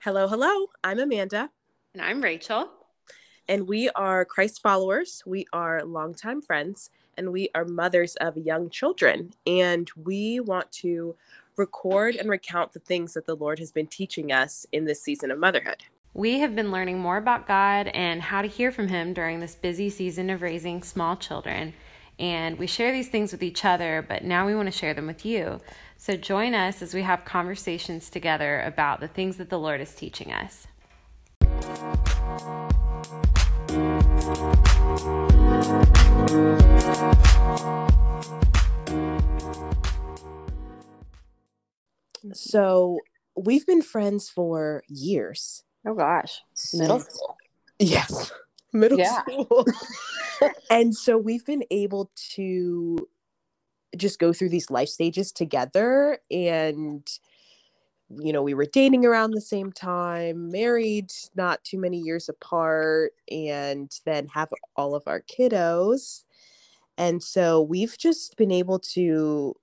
Hello, 0.00 0.26
hello. 0.26 0.68
I'm 0.82 0.98
Amanda. 1.00 1.50
And 1.92 2.00
I'm 2.00 2.22
Rachel. 2.22 2.70
And 3.48 3.68
we 3.68 3.90
are 3.90 4.24
Christ 4.24 4.62
followers. 4.62 5.22
We 5.26 5.44
are 5.52 5.84
longtime 5.84 6.40
friends 6.40 6.88
and 7.18 7.30
we 7.30 7.50
are 7.54 7.66
mothers 7.66 8.16
of 8.16 8.38
young 8.38 8.70
children. 8.70 9.34
And 9.46 9.90
we 10.02 10.40
want 10.40 10.72
to 10.72 11.14
record 11.56 12.16
and 12.16 12.30
recount 12.30 12.72
the 12.72 12.80
things 12.80 13.12
that 13.12 13.26
the 13.26 13.36
Lord 13.36 13.58
has 13.58 13.70
been 13.70 13.86
teaching 13.86 14.32
us 14.32 14.64
in 14.72 14.86
this 14.86 15.02
season 15.02 15.30
of 15.30 15.38
motherhood. 15.38 15.84
We 16.18 16.38
have 16.38 16.56
been 16.56 16.72
learning 16.72 16.98
more 16.98 17.18
about 17.18 17.46
God 17.46 17.88
and 17.88 18.22
how 18.22 18.40
to 18.40 18.48
hear 18.48 18.72
from 18.72 18.88
Him 18.88 19.12
during 19.12 19.38
this 19.38 19.54
busy 19.54 19.90
season 19.90 20.30
of 20.30 20.40
raising 20.40 20.82
small 20.82 21.14
children. 21.14 21.74
And 22.18 22.58
we 22.58 22.66
share 22.66 22.90
these 22.90 23.08
things 23.08 23.32
with 23.32 23.42
each 23.42 23.66
other, 23.66 24.02
but 24.08 24.24
now 24.24 24.46
we 24.46 24.54
want 24.54 24.64
to 24.64 24.72
share 24.72 24.94
them 24.94 25.06
with 25.06 25.26
you. 25.26 25.60
So 25.98 26.16
join 26.16 26.54
us 26.54 26.80
as 26.80 26.94
we 26.94 27.02
have 27.02 27.26
conversations 27.26 28.08
together 28.08 28.62
about 28.62 29.00
the 29.00 29.08
things 29.08 29.36
that 29.36 29.50
the 29.50 29.58
Lord 29.58 29.82
is 29.82 29.94
teaching 29.94 30.32
us. 30.32 30.66
So 42.32 43.00
we've 43.36 43.66
been 43.66 43.82
friends 43.82 44.30
for 44.30 44.82
years. 44.88 45.62
Oh 45.86 45.94
gosh, 45.94 46.42
middle 46.74 47.00
school. 47.00 47.36
Yes, 47.78 48.32
middle 48.72 48.98
yeah. 48.98 49.22
school. 49.22 49.64
and 50.70 50.94
so 50.94 51.16
we've 51.16 51.44
been 51.44 51.64
able 51.70 52.10
to 52.34 53.08
just 53.96 54.18
go 54.18 54.32
through 54.32 54.48
these 54.48 54.70
life 54.70 54.88
stages 54.88 55.32
together 55.32 56.18
and 56.30 57.08
you 58.10 58.32
know 58.32 58.42
we 58.42 58.54
were 58.54 58.66
dating 58.66 59.06
around 59.06 59.30
the 59.30 59.40
same 59.40 59.72
time 59.72 60.50
married 60.50 61.10
not 61.34 61.62
too 61.64 61.78
many 61.78 61.98
years 61.98 62.28
apart 62.28 63.12
and 63.30 64.00
then 64.04 64.26
have 64.28 64.48
all 64.76 64.94
of 64.94 65.02
our 65.06 65.22
kiddos 65.22 66.24
and 66.98 67.22
so 67.22 67.60
we've 67.60 67.96
just 67.98 68.36
been 68.36 68.52
able 68.52 68.78
to 68.78 69.54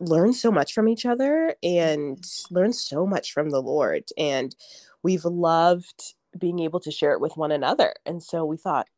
learn 0.00 0.32
so 0.32 0.50
much 0.50 0.72
from 0.72 0.88
each 0.88 1.06
other 1.06 1.54
and 1.62 2.16
mm-hmm. 2.18 2.54
learn 2.54 2.72
so 2.72 3.06
much 3.06 3.32
from 3.32 3.50
the 3.50 3.60
lord 3.60 4.04
and 4.16 4.56
we've 5.02 5.24
loved 5.24 6.14
being 6.38 6.58
able 6.60 6.80
to 6.80 6.90
share 6.90 7.12
it 7.12 7.20
with 7.20 7.36
one 7.36 7.52
another 7.52 7.94
and 8.06 8.22
so 8.22 8.44
we 8.44 8.56
thought 8.56 8.88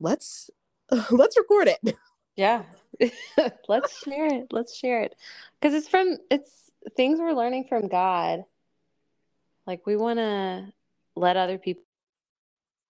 let's 0.00 0.50
let's 1.10 1.36
record 1.36 1.68
it. 1.68 1.96
Yeah. 2.36 2.62
Let's 3.68 3.98
share 3.98 4.26
it. 4.26 4.46
Let's 4.52 4.76
share 4.76 5.02
it. 5.02 5.16
Because 5.60 5.74
it's 5.74 5.88
from 5.88 6.18
it's 6.30 6.70
things 6.96 7.18
we're 7.18 7.32
learning 7.32 7.64
from 7.68 7.88
god. 7.88 8.44
Like 9.66 9.84
we 9.88 9.96
want 9.96 10.20
to 10.20 10.72
let 11.16 11.36
other 11.36 11.58
people 11.58 11.82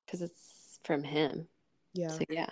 because 0.04 0.20
it's 0.20 0.78
from 0.84 1.02
him. 1.02 1.48
Yeah. 1.94 2.08
so 2.08 2.24
yeah. 2.28 2.50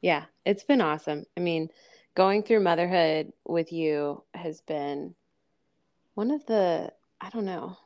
Yeah. 0.00 0.26
It's 0.44 0.62
been 0.62 0.80
awesome. 0.80 1.24
I 1.36 1.40
mean 1.40 1.68
going 2.16 2.42
through 2.42 2.60
motherhood 2.60 3.32
with 3.44 3.72
you 3.72 4.22
has 4.34 4.60
been 4.62 5.14
one 6.14 6.32
of 6.32 6.44
the 6.46 6.92
i 7.20 7.30
don't 7.30 7.44
know 7.44 7.76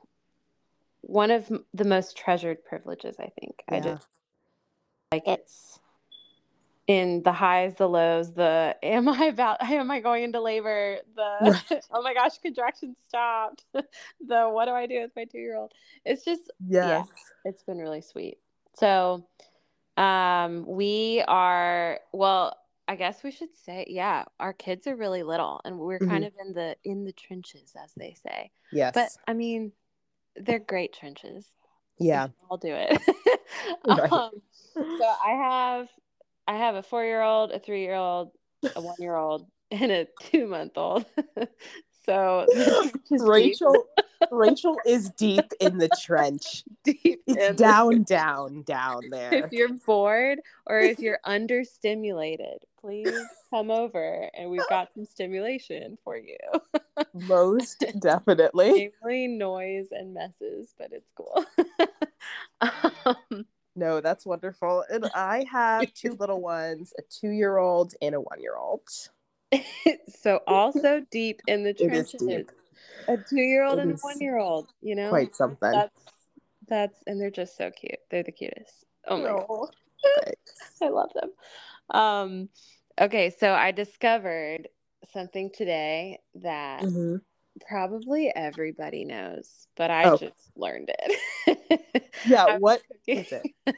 one 1.03 1.31
of 1.31 1.50
the 1.75 1.84
most 1.84 2.17
treasured 2.17 2.64
privileges 2.64 3.17
i 3.19 3.31
think 3.39 3.62
yeah. 3.70 3.77
i 3.77 3.81
just 3.81 4.08
like 5.12 5.27
it's 5.27 5.81
in 6.91 7.23
the 7.23 7.31
highs, 7.31 7.77
the 7.77 7.89
lows, 7.89 8.34
the 8.34 8.77
am 8.83 9.08
I 9.08 9.27
about 9.27 9.62
am 9.62 9.92
I 9.92 10.01
going 10.01 10.25
into 10.25 10.41
labor, 10.41 10.98
the 11.14 11.61
right. 11.70 11.84
oh 11.92 12.03
my 12.03 12.14
gosh, 12.14 12.39
contraction 12.39 12.97
stopped, 13.06 13.64
the 13.73 14.48
what 14.48 14.64
do 14.64 14.73
I 14.73 14.86
do 14.86 15.01
with 15.01 15.12
my 15.14 15.25
two 15.25 15.39
year 15.39 15.57
old? 15.57 15.73
It's 16.05 16.24
just 16.24 16.51
yes. 16.67 16.89
yeah, 16.89 17.05
it's 17.45 17.63
been 17.63 17.79
really 17.79 18.01
sweet. 18.01 18.39
So 18.74 19.24
um 19.96 20.64
we 20.67 21.23
are 21.29 22.01
well, 22.13 22.57
I 22.90 22.96
guess 22.96 23.23
we 23.23 23.30
should 23.30 23.55
say, 23.64 23.86
yeah, 23.89 24.24
our 24.40 24.52
kids 24.52 24.89
are 24.89 24.96
really 24.96 25.23
little 25.23 25.61
and 25.64 25.78
we're 25.78 26.01
mm-hmm. 26.01 26.11
kind 26.11 26.24
of 26.24 26.33
in 26.45 26.52
the 26.52 26.74
in 26.83 27.05
the 27.05 27.12
trenches, 27.12 27.73
as 27.80 27.92
they 27.96 28.17
say. 28.20 28.51
Yes. 28.73 28.95
But 28.95 29.11
I 29.28 29.33
mean, 29.33 29.70
they're 30.34 30.58
great 30.58 30.92
trenches. 30.92 31.46
Yeah. 32.01 32.27
I'll 32.51 32.56
do 32.56 32.74
it. 32.74 33.01
right. 33.86 34.11
um, 34.11 34.33
so 34.74 35.14
I 35.24 35.30
have 35.30 35.89
I 36.48 36.56
have 36.56 36.74
a 36.74 36.83
four 36.83 37.05
year 37.05 37.23
old, 37.23 37.52
a 37.52 37.61
three 37.61 37.83
year 37.83 37.95
old, 37.95 38.33
a 38.74 38.80
one 38.80 38.96
year 38.98 39.14
old, 39.14 39.46
and 39.70 39.92
a 39.92 40.08
two 40.22 40.48
month 40.48 40.72
old. 40.74 41.05
so 42.05 42.45
Rachel 43.12 43.86
Rachel 44.31 44.77
is 44.86 45.11
deep 45.11 45.53
in 45.61 45.79
the 45.79 45.89
trench. 46.01 46.64
Deep 46.85 47.20
it's 47.27 47.61
down, 47.61 48.03
down, 48.05 48.63
down 48.63 49.03
there. 49.11 49.33
If 49.33 49.53
you're 49.53 49.75
bored 49.86 50.41
or 50.67 50.81
if 50.81 50.98
you're 50.98 51.19
understimulated, 51.27 52.58
please 52.81 53.14
come 53.51 53.70
over 53.70 54.31
and 54.35 54.51
we've 54.51 54.69
got 54.69 54.92
some 54.95 55.05
stimulation 55.05 55.98
for 56.05 56.17
you. 56.17 56.36
Most 57.14 57.85
definitely. 58.01 58.91
Mainly 59.05 59.29
noise 59.29 59.89
and 59.91 60.14
messes, 60.14 60.75
but 60.79 60.91
it's 60.92 61.13
cool. 61.14 61.45
um, 62.61 63.47
no, 63.77 64.01
that's 64.01 64.25
wonderful. 64.25 64.85
And 64.91 65.11
I 65.14 65.45
have 65.51 65.92
two 65.92 66.17
little 66.19 66.41
ones, 66.41 66.92
a 66.98 67.02
two 67.02 67.31
year 67.31 67.58
old 67.58 67.95
and 68.01 68.14
a 68.14 68.20
one 68.20 68.41
year 68.41 68.57
old. 68.57 68.89
so 70.20 70.41
also 70.47 71.02
deep 71.11 71.42
in 71.47 71.64
the 71.64 71.75
trenches. 71.75 72.47
A 73.08 73.16
two 73.16 73.40
year 73.40 73.64
old 73.64 73.78
and 73.78 73.92
a 73.92 73.96
one 73.96 74.20
year 74.20 74.38
old, 74.38 74.68
you 74.80 74.94
know? 74.94 75.11
Quite 75.11 75.34
something. 75.34 75.70
That's 75.70 76.02
that's 76.68 77.02
and 77.06 77.20
they're 77.20 77.30
just 77.30 77.56
so 77.56 77.70
cute. 77.70 77.98
They're 78.11 78.22
the 78.22 78.33
cutest. 78.33 78.84
Oh 79.06 79.18
my 79.18 79.28
god. 79.30 80.34
I 80.83 80.88
love 80.88 81.10
them. 81.14 81.30
Um 81.90 82.48
okay, 83.00 83.30
so 83.30 83.52
I 83.52 83.72
discovered 83.72 84.68
something 85.12 85.50
today 85.55 86.20
that 86.34 86.83
mm-hmm 86.83 87.16
probably 87.66 88.33
everybody 88.34 89.05
knows, 89.05 89.66
but 89.77 89.90
I 89.90 90.05
oh. 90.05 90.16
just 90.16 90.50
learned 90.56 90.90
it. 91.46 91.83
yeah, 92.27 92.56
what 92.58 92.83
is 93.06 93.33
it? 93.33 93.42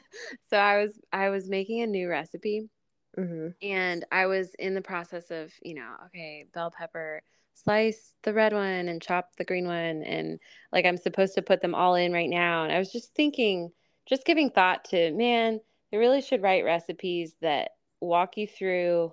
so 0.49 0.57
I 0.57 0.81
was 0.81 0.91
I 1.11 1.29
was 1.29 1.49
making 1.49 1.81
a 1.81 1.87
new 1.87 2.07
recipe, 2.07 2.69
mm-hmm. 3.17 3.49
and 3.61 4.05
I 4.11 4.27
was 4.27 4.53
in 4.59 4.73
the 4.73 4.81
process 4.81 5.31
of 5.31 5.51
you 5.61 5.75
know 5.75 5.91
okay 6.07 6.45
bell 6.53 6.71
pepper 6.77 7.21
slice 7.53 8.13
the 8.23 8.33
red 8.33 8.53
one 8.53 8.87
and 8.87 9.01
chop 9.01 9.35
the 9.37 9.45
green 9.45 9.65
one 9.65 10.03
and 10.03 10.39
like 10.71 10.85
I'm 10.85 10.97
supposed 10.97 11.35
to 11.35 11.41
put 11.41 11.61
them 11.61 11.75
all 11.75 11.95
in 11.95 12.11
right 12.11 12.29
now. 12.29 12.63
And 12.63 12.71
I 12.71 12.79
was 12.79 12.91
just 12.91 13.13
thinking 13.13 13.71
just 14.05 14.25
giving 14.25 14.49
thought 14.49 14.85
to 14.85 15.11
man 15.11 15.59
they 15.91 15.97
really 15.97 16.21
should 16.21 16.41
write 16.41 16.65
recipes 16.65 17.35
that 17.41 17.71
walk 18.01 18.37
you 18.37 18.47
through 18.47 19.11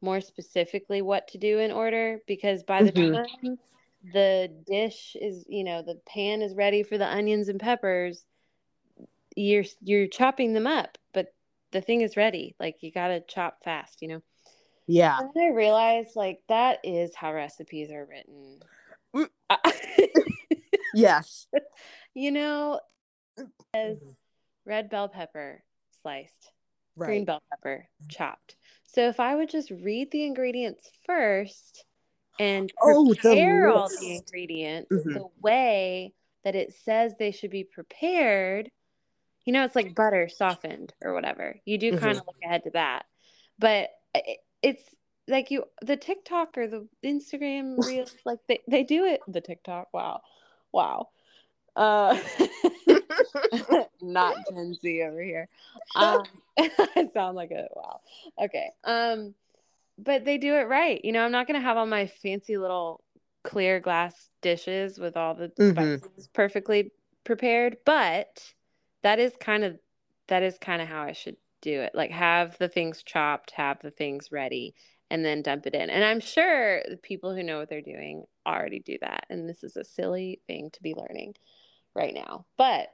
more 0.00 0.20
specifically 0.20 1.02
what 1.02 1.28
to 1.28 1.38
do 1.38 1.58
in 1.58 1.70
order 1.70 2.20
because 2.26 2.62
by 2.62 2.82
the 2.82 2.92
mm-hmm. 2.92 3.14
time 3.14 3.58
the 4.12 4.50
dish 4.66 5.16
is 5.20 5.44
you 5.48 5.64
know 5.64 5.82
the 5.82 5.98
pan 6.06 6.42
is 6.42 6.54
ready 6.54 6.82
for 6.82 6.96
the 6.96 7.06
onions 7.06 7.48
and 7.48 7.60
peppers 7.60 8.24
you're 9.34 9.64
you're 9.82 10.06
chopping 10.06 10.52
them 10.52 10.66
up 10.66 10.96
but 11.12 11.34
the 11.72 11.80
thing 11.80 12.00
is 12.00 12.16
ready. 12.16 12.54
Like 12.58 12.76
you 12.80 12.90
got 12.90 13.08
to 13.08 13.20
chop 13.20 13.62
fast 13.64 14.00
you 14.00 14.08
know 14.08 14.22
yeah 14.86 15.18
and 15.18 15.30
i 15.36 15.48
realized 15.48 16.16
like 16.16 16.40
that 16.48 16.78
is 16.84 17.14
how 17.14 17.32
recipes 17.32 17.90
are 17.90 18.06
written 18.06 18.60
mm. 19.14 19.28
yes 20.94 21.46
you 22.14 22.30
know 22.30 22.80
as 23.74 23.98
mm-hmm. 23.98 24.10
red 24.64 24.88
bell 24.88 25.08
pepper 25.08 25.62
sliced 26.02 26.52
right. 26.96 27.06
green 27.06 27.24
bell 27.24 27.42
pepper 27.50 27.86
chopped 28.08 28.56
so 28.84 29.08
if 29.08 29.20
i 29.20 29.34
would 29.34 29.50
just 29.50 29.70
read 29.70 30.10
the 30.10 30.24
ingredients 30.24 30.88
first 31.04 31.84
and 32.38 32.72
oh, 32.82 33.14
prepare 33.14 33.68
all 33.68 33.88
the 33.88 34.16
ingredients 34.16 34.92
mm-hmm. 34.92 35.14
the 35.14 35.26
way 35.40 36.12
that 36.44 36.54
it 36.54 36.74
says 36.84 37.14
they 37.18 37.32
should 37.32 37.50
be 37.50 37.64
prepared. 37.64 38.70
You 39.44 39.52
know, 39.52 39.64
it's 39.64 39.76
like 39.76 39.94
butter 39.94 40.28
softened 40.28 40.92
or 41.02 41.14
whatever. 41.14 41.56
You 41.64 41.78
do 41.78 41.98
kind 41.98 42.12
of 42.12 42.18
mm-hmm. 42.18 42.26
look 42.26 42.36
ahead 42.44 42.62
to 42.64 42.70
that. 42.70 43.04
But 43.58 43.90
it's 44.66 44.82
like 45.28 45.52
you, 45.52 45.64
the 45.80 45.96
TikTok 45.96 46.58
or 46.58 46.66
the 46.66 46.88
Instagram 47.04 47.76
reels, 47.86 48.14
like 48.24 48.40
they, 48.48 48.60
they 48.68 48.82
do 48.82 49.04
it. 49.04 49.20
The 49.28 49.40
TikTok, 49.40 49.94
wow. 49.94 50.22
Wow. 50.72 51.08
Uh, 51.76 52.18
not 54.02 54.36
Gen 54.50 54.74
Z 54.74 55.02
over 55.02 55.22
here. 55.22 55.48
Um, 55.94 56.24
I 56.58 57.08
sound 57.14 57.36
like 57.36 57.52
a 57.52 57.68
wow. 57.76 58.00
Okay. 58.42 58.70
Um, 58.82 59.34
but 59.98 60.24
they 60.24 60.36
do 60.36 60.54
it 60.54 60.68
right. 60.68 61.02
You 61.04 61.12
know, 61.12 61.24
I'm 61.24 61.32
not 61.32 61.46
going 61.46 61.60
to 61.60 61.64
have 61.64 61.76
all 61.76 61.86
my 61.86 62.06
fancy 62.06 62.58
little 62.58 63.02
clear 63.44 63.78
glass 63.78 64.30
dishes 64.42 64.98
with 64.98 65.16
all 65.16 65.34
the 65.34 65.48
mm-hmm. 65.48 65.70
spices 65.70 66.28
perfectly 66.32 66.90
prepared, 67.24 67.76
but 67.84 68.42
that 69.02 69.20
is 69.20 69.32
kind 69.38 69.62
of 69.62 69.78
that 70.28 70.42
is 70.42 70.58
kind 70.58 70.82
of 70.82 70.88
how 70.88 71.02
I 71.02 71.12
should 71.12 71.36
do 71.66 71.80
it. 71.80 71.92
Like 71.94 72.12
have 72.12 72.56
the 72.58 72.68
things 72.68 73.02
chopped, 73.02 73.50
have 73.50 73.80
the 73.82 73.90
things 73.90 74.30
ready, 74.30 74.74
and 75.10 75.24
then 75.24 75.42
dump 75.42 75.66
it 75.66 75.74
in. 75.74 75.90
And 75.90 76.04
I'm 76.04 76.20
sure 76.20 76.82
the 76.88 76.96
people 76.96 77.34
who 77.34 77.42
know 77.42 77.58
what 77.58 77.68
they're 77.68 77.82
doing 77.82 78.24
already 78.46 78.78
do 78.78 78.96
that. 79.00 79.26
And 79.28 79.48
this 79.48 79.64
is 79.64 79.76
a 79.76 79.84
silly 79.84 80.40
thing 80.46 80.70
to 80.72 80.82
be 80.82 80.94
learning 80.94 81.34
right 81.94 82.14
now. 82.14 82.46
But 82.56 82.88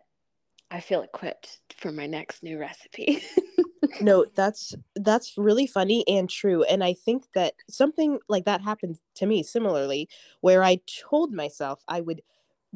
I 0.70 0.80
feel 0.80 1.02
equipped 1.02 1.58
for 1.76 1.92
my 1.92 2.06
next 2.06 2.42
new 2.42 2.58
recipe. 2.58 3.22
no, 4.00 4.24
that's 4.34 4.74
that's 4.96 5.36
really 5.36 5.66
funny 5.66 6.02
and 6.08 6.28
true. 6.28 6.62
And 6.64 6.82
I 6.82 6.94
think 6.94 7.24
that 7.34 7.52
something 7.68 8.20
like 8.28 8.46
that 8.46 8.62
happened 8.62 8.96
to 9.16 9.26
me 9.26 9.42
similarly, 9.42 10.08
where 10.40 10.64
I 10.64 10.78
told 10.86 11.32
myself 11.32 11.82
I 11.88 12.00
would 12.00 12.22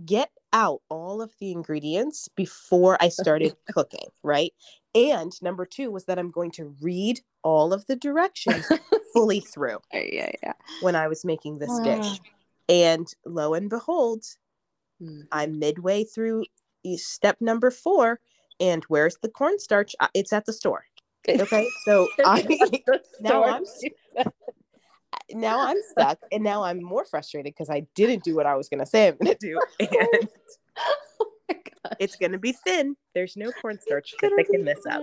get 0.05 0.31
out 0.53 0.83
all 0.91 1.23
of 1.23 1.33
the 1.41 1.53
ingredients 1.53 2.29
before 2.37 2.97
I 3.01 3.09
started 3.09 3.55
cooking, 3.73 4.09
right? 4.23 4.53
And 4.97 5.31
number 5.43 5.67
two 5.67 5.91
was 5.91 6.07
that 6.07 6.19
I'm 6.19 6.31
going 6.31 6.51
to 6.53 6.75
read 6.81 7.21
all 7.43 7.75
of 7.75 7.87
the 7.87 7.97
directions 7.97 8.67
fully 9.13 9.41
through. 9.41 9.79
Yeah, 9.93 10.33
yeah. 10.43 10.55
When 10.81 10.97
I 10.97 11.07
was 11.07 11.23
making 11.23 11.59
this 11.59 11.79
dish. 11.81 12.19
And 12.71 13.07
lo 13.27 13.53
and 13.53 13.69
behold, 13.69 14.25
mm. 15.01 15.25
I'm 15.31 15.59
midway 15.59 16.05
through 16.05 16.47
step 16.97 17.37
number 17.41 17.71
four. 17.71 18.21
And 18.59 18.85
where's 18.85 19.19
the 19.21 19.29
cornstarch? 19.29 19.95
It's 20.15 20.33
at 20.33 20.47
the 20.47 20.53
store. 20.55 20.87
Okay. 21.29 21.69
So 21.85 22.09
I 22.25 22.43
now 23.21 23.45
I'm 23.45 23.65
now 25.31 25.67
I'm 25.67 25.77
stuck 25.91 26.19
and 26.33 26.43
now 26.43 26.63
I'm 26.63 26.83
more 26.83 27.05
frustrated 27.05 27.53
because 27.53 27.69
I 27.69 27.81
didn't 27.95 28.25
do 28.25 28.35
what 28.35 28.47
I 28.47 28.55
was 28.55 28.71
gonna 28.71 28.87
say 28.87 29.09
I'm 29.09 29.17
gonna 29.21 29.35
do. 29.39 29.61
And 29.79 29.91
oh 29.93 30.29
it's 31.99 32.17
gonna 32.17 32.39
be 32.39 32.53
thin. 32.53 32.97
There's 33.15 33.37
no 33.37 33.51
cornstarch 33.53 34.15
to 34.21 34.31
thicken 34.37 34.65
this 34.65 34.85
up. 34.87 35.03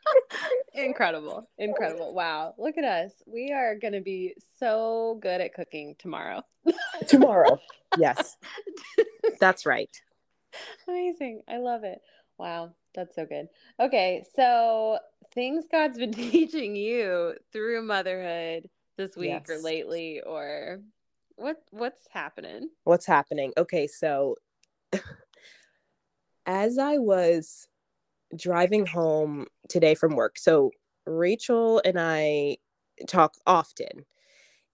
incredible. 0.74 1.48
Incredible. 1.58 2.14
Wow. 2.14 2.54
Look 2.58 2.78
at 2.78 2.84
us. 2.84 3.12
We 3.26 3.52
are 3.52 3.76
gonna 3.76 4.00
be 4.00 4.34
so 4.58 5.18
good 5.20 5.40
at 5.40 5.54
cooking 5.54 5.96
tomorrow. 5.98 6.42
tomorrow. 7.08 7.58
Yes. 7.98 8.36
That's 9.40 9.66
right. 9.66 9.90
Amazing. 10.88 11.42
I 11.48 11.58
love 11.58 11.84
it. 11.84 12.00
Wow. 12.38 12.74
That's 12.94 13.14
so 13.14 13.26
good. 13.26 13.48
Okay. 13.80 14.24
So 14.36 14.98
things 15.34 15.64
God's 15.70 15.98
been 15.98 16.12
teaching 16.12 16.76
you 16.76 17.34
through 17.52 17.82
motherhood 17.82 18.68
this 18.96 19.16
week 19.16 19.30
yes. 19.30 19.50
or 19.50 19.62
lately 19.62 20.20
or 20.20 20.80
what 21.36 21.56
what's 21.70 22.06
happening? 22.10 22.68
What's 22.84 23.06
happening? 23.06 23.52
Okay, 23.56 23.86
so 23.86 24.36
as 26.46 26.78
I 26.78 26.98
was 26.98 27.68
driving 28.36 28.86
home 28.86 29.46
today 29.68 29.94
from 29.94 30.16
work, 30.16 30.38
so 30.38 30.70
Rachel 31.06 31.82
and 31.84 31.98
I 31.98 32.58
talk 33.06 33.34
often 33.46 34.04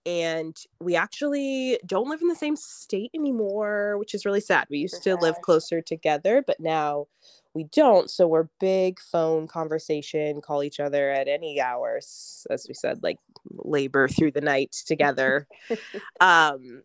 and 0.05 0.55
we 0.79 0.95
actually 0.95 1.79
don't 1.85 2.09
live 2.09 2.21
in 2.21 2.27
the 2.27 2.35
same 2.35 2.55
state 2.55 3.11
anymore 3.13 3.97
which 3.97 4.13
is 4.13 4.25
really 4.25 4.39
sad. 4.41 4.67
We 4.69 4.77
used 4.77 5.03
to 5.03 5.15
live 5.15 5.35
closer 5.41 5.81
together 5.81 6.43
but 6.45 6.59
now 6.59 7.07
we 7.53 7.65
don't 7.65 8.09
so 8.09 8.27
we're 8.27 8.47
big 8.59 8.99
phone 8.99 9.47
conversation 9.47 10.41
call 10.41 10.63
each 10.63 10.79
other 10.79 11.09
at 11.11 11.27
any 11.27 11.59
hours 11.59 12.45
as 12.49 12.65
we 12.67 12.73
said 12.73 13.03
like 13.03 13.17
labor 13.51 14.07
through 14.07 14.31
the 14.31 14.41
night 14.41 14.75
together. 14.85 15.47
Um 16.21 16.81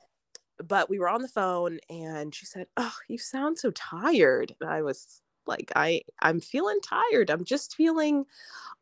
but 0.62 0.88
we 0.88 0.98
were 0.98 1.08
on 1.08 1.22
the 1.22 1.28
phone 1.28 1.78
and 1.88 2.34
she 2.34 2.46
said 2.46 2.66
oh 2.76 2.94
you 3.08 3.18
sound 3.18 3.58
so 3.58 3.70
tired. 3.72 4.54
And 4.60 4.70
i 4.70 4.82
was 4.82 5.20
like 5.46 5.72
i 5.76 6.00
i'm 6.22 6.40
feeling 6.40 6.80
tired. 6.80 7.30
I'm 7.30 7.44
just 7.44 7.74
feeling 7.74 8.24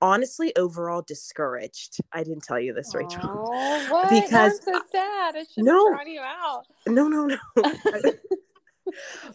honestly 0.00 0.54
overall 0.56 1.02
discouraged. 1.02 1.98
I 2.12 2.22
didn't 2.22 2.44
tell 2.44 2.60
you 2.60 2.72
this 2.72 2.94
rachel 2.94 3.20
oh, 3.24 3.86
what? 3.90 4.10
because 4.10 4.60
I'm 4.66 4.74
so 4.74 4.80
sad. 4.92 5.36
I 5.36 5.44
should 5.52 5.64
no, 5.64 5.98
you 6.06 6.20
out. 6.20 6.66
No 6.86 7.08
no 7.08 7.26
no. 7.26 7.38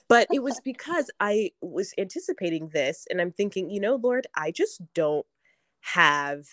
But 0.10 0.28
it 0.32 0.44
was 0.44 0.60
because 0.64 1.10
i 1.20 1.52
was 1.62 1.94
anticipating 1.98 2.70
this 2.70 3.08
and 3.10 3.22
i'm 3.22 3.32
thinking 3.32 3.70
you 3.70 3.80
know 3.80 3.96
lord 3.96 4.28
i 4.36 4.52
just 4.52 4.82
don't 4.94 5.26
have 5.80 6.46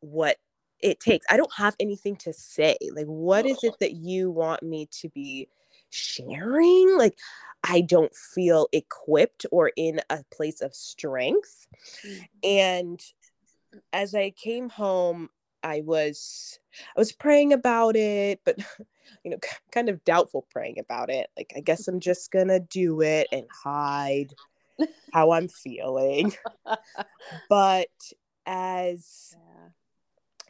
what 0.00 0.38
it 0.84 1.00
takes 1.00 1.26
i 1.30 1.36
don't 1.36 1.52
have 1.56 1.74
anything 1.80 2.14
to 2.14 2.32
say 2.32 2.76
like 2.92 3.06
what 3.06 3.46
is 3.46 3.58
it 3.64 3.74
that 3.80 3.94
you 3.94 4.30
want 4.30 4.62
me 4.62 4.86
to 4.92 5.08
be 5.08 5.48
sharing 5.90 6.96
like 6.98 7.16
I 7.64 7.80
don't 7.80 8.14
feel 8.14 8.68
equipped 8.72 9.46
or 9.50 9.72
in 9.74 10.00
a 10.10 10.22
place 10.30 10.60
of 10.60 10.74
strength. 10.74 11.66
Mm-hmm. 12.06 12.22
And 12.42 13.00
as 13.92 14.14
I 14.14 14.30
came 14.30 14.68
home, 14.68 15.30
I 15.62 15.80
was 15.80 16.58
I 16.94 17.00
was 17.00 17.12
praying 17.12 17.54
about 17.54 17.96
it, 17.96 18.40
but 18.44 18.58
you 19.24 19.30
know, 19.30 19.38
kind 19.72 19.88
of 19.88 20.04
doubtful 20.04 20.46
praying 20.50 20.78
about 20.78 21.08
it. 21.08 21.28
Like 21.36 21.54
I 21.56 21.60
guess 21.60 21.88
I'm 21.88 22.00
just 22.00 22.30
going 22.30 22.48
to 22.48 22.60
do 22.60 23.00
it 23.00 23.28
and 23.32 23.46
hide 23.50 24.34
how 25.12 25.32
I'm 25.32 25.48
feeling. 25.48 26.34
but 27.48 27.88
as. 28.46 29.34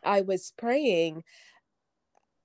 I 0.05 0.23
was 0.23 0.53
praying, 0.57 1.25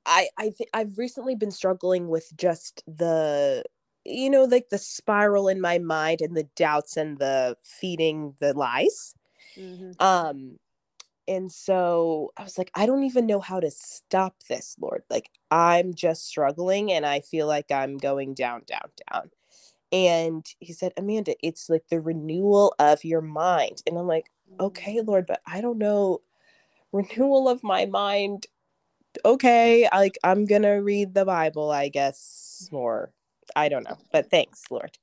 I 0.06 0.30
I 0.38 0.50
think 0.52 0.70
I've 0.74 0.98
recently 0.98 1.36
been 1.36 1.52
struggling 1.52 2.08
with 2.10 2.30
just 2.38 2.84
the 2.88 3.64
you 4.06 4.30
know, 4.30 4.46
like 4.46 4.70
the 4.70 4.78
spiral 4.78 5.48
in 5.48 5.62
my 5.62 5.78
mind 5.78 6.22
and 6.22 6.36
the 6.36 6.48
doubts 6.56 6.98
and 6.98 7.18
the 7.18 7.56
feeding 7.64 8.34
the 8.40 8.54
lies. 8.54 9.14
Mm-hmm. 9.58 9.92
Um, 10.00 10.58
and 11.28 11.52
so 11.52 12.32
I 12.38 12.44
was 12.44 12.58
like, 12.58 12.72
I 12.74 12.86
don't 12.86 13.04
even 13.04 13.28
know 13.28 13.40
how 13.40 13.60
to 13.60 13.70
stop 13.70 14.36
this, 14.50 14.76
Lord. 14.80 15.04
Like, 15.10 15.30
I'm 15.52 15.94
just 15.94 16.26
struggling 16.26 16.92
and 16.92 17.06
I 17.06 17.20
feel 17.20 17.46
like 17.46 17.72
I'm 17.72 17.98
going 17.98 18.34
down, 18.34 18.64
down, 18.66 18.90
down. 19.12 19.30
And 19.92 20.46
he 20.60 20.74
said, 20.74 20.94
Amanda, 20.98 21.36
it's 21.46 21.70
like 21.70 21.84
the 21.90 22.00
renewal 22.00 22.74
of 22.80 23.04
your 23.04 23.22
mind. 23.22 23.84
And 23.86 23.98
I'm 23.98 24.08
like, 24.08 24.32
okay, 24.60 24.98
mm-hmm. 24.98 25.10
Lord, 25.10 25.28
but 25.28 25.42
I 25.46 25.62
don't 25.62 25.78
know. 25.78 26.22
Renewal 26.92 27.50
of 27.50 27.64
my 27.64 27.86
mind. 27.86 28.48
Okay, 29.26 29.88
like 29.92 30.18
I'm 30.24 30.46
gonna 30.46 30.82
read 30.82 31.14
the 31.14 31.26
Bible, 31.26 31.72
I 31.72 31.90
guess, 31.90 32.70
more 32.72 33.12
I 33.56 33.70
don't 33.70 33.84
know, 33.84 33.98
but 34.12 34.30
thanks, 34.30 34.64
Lord. 34.70 34.98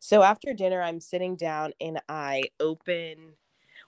So 0.00 0.22
after 0.22 0.52
dinner, 0.52 0.82
I'm 0.82 1.00
sitting 1.00 1.36
down 1.36 1.72
and 1.80 2.00
I 2.08 2.44
open 2.60 3.34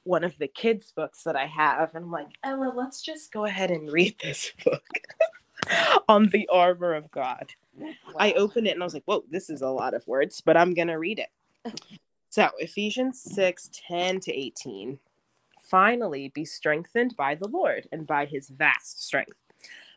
one 0.05 0.25
of 0.25 0.37
the 0.39 0.49
kids' 0.49 0.93
books 0.95 1.23
that 1.25 1.37
I 1.37 1.47
have, 1.47 1.95
and 1.95 2.05
I'm 2.05 2.11
like, 2.11 2.29
Ella, 2.43 2.73
let's 2.75 3.03
just 3.03 3.33
go 3.33 3.47
ahead 3.47 3.71
and 3.71 3.91
read 3.91 4.17
this 4.23 4.53
book 4.65 4.85
on 6.09 6.29
the 6.29 6.49
armor 6.53 6.95
of 6.95 7.11
God. 7.11 7.51
Wow. 7.77 7.91
I 8.19 8.33
open 8.35 8.67
it 8.67 8.73
and 8.73 8.83
I 8.83 8.87
was 8.87 8.95
like, 8.95 9.05
whoa, 9.07 9.25
this 9.31 9.51
is 9.51 9.63
a 9.63 9.69
lot 9.69 9.95
of 9.95 10.07
words, 10.07 10.41
but 10.41 10.57
I'm 10.57 10.75
to 10.75 10.95
read 10.95 11.19
it. 11.19 11.31
so, 12.31 12.51
Ephesians 12.59 13.21
6 13.21 13.71
10 13.89 14.21
to 14.21 14.33
18. 14.33 14.99
Finally, 15.65 16.29
be 16.29 16.45
strengthened 16.45 17.17
by 17.17 17.35
the 17.35 17.49
Lord 17.49 17.89
and 17.91 18.07
by 18.07 18.27
his 18.27 18.49
vast 18.49 19.03
strength. 19.05 19.37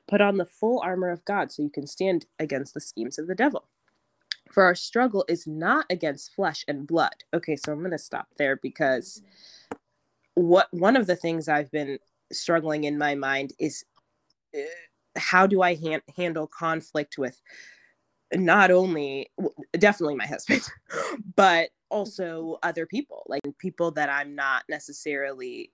Put 0.07 0.21
on 0.21 0.37
the 0.37 0.45
full 0.45 0.79
armor 0.79 1.09
of 1.09 1.25
God 1.25 1.51
so 1.51 1.61
you 1.61 1.69
can 1.69 1.85
stand 1.85 2.25
against 2.39 2.73
the 2.73 2.79
schemes 2.79 3.19
of 3.19 3.27
the 3.27 3.35
devil. 3.35 3.67
For 4.51 4.63
our 4.63 4.75
struggle 4.75 5.25
is 5.27 5.45
not 5.45 5.85
against 5.89 6.33
flesh 6.33 6.63
and 6.67 6.87
blood. 6.87 7.25
Okay, 7.33 7.57
so 7.57 7.73
I'm 7.73 7.79
going 7.79 7.91
to 7.91 7.97
stop 7.97 8.29
there 8.37 8.55
because 8.55 9.21
what 10.35 10.67
one 10.71 10.95
of 10.95 11.07
the 11.07 11.15
things 11.15 11.49
I've 11.49 11.71
been 11.71 11.99
struggling 12.31 12.85
in 12.85 12.97
my 12.97 13.15
mind 13.15 13.53
is 13.59 13.83
uh, 14.55 14.61
how 15.17 15.47
do 15.47 15.61
I 15.61 15.75
ha- 15.75 16.13
handle 16.15 16.47
conflict 16.47 17.17
with 17.17 17.41
not 18.33 18.71
only 18.71 19.29
definitely 19.77 20.15
my 20.15 20.27
husband, 20.27 20.61
but 21.35 21.69
also 21.89 22.57
other 22.63 22.85
people, 22.85 23.23
like 23.27 23.41
people 23.57 23.91
that 23.91 24.09
I'm 24.09 24.35
not 24.35 24.63
necessarily 24.69 25.71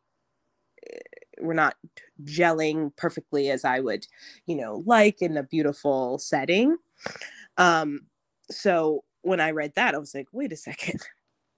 uh, 0.86 1.00
we're 1.42 1.54
not 1.54 1.76
gelling 2.24 2.96
perfectly 2.96 3.50
as 3.50 3.66
I 3.66 3.80
would, 3.80 4.06
you 4.46 4.56
know, 4.56 4.84
like 4.86 5.22
in 5.22 5.38
a 5.38 5.44
beautiful 5.44 6.20
setting. 6.20 6.78
Um, 7.58 8.08
so 8.52 9.04
when 9.22 9.40
I 9.40 9.52
read 9.52 9.74
that, 9.76 9.96
I 9.96 9.98
was 9.98 10.14
like, 10.14 10.28
wait 10.32 10.52
a 10.52 10.58
second. 10.58 11.02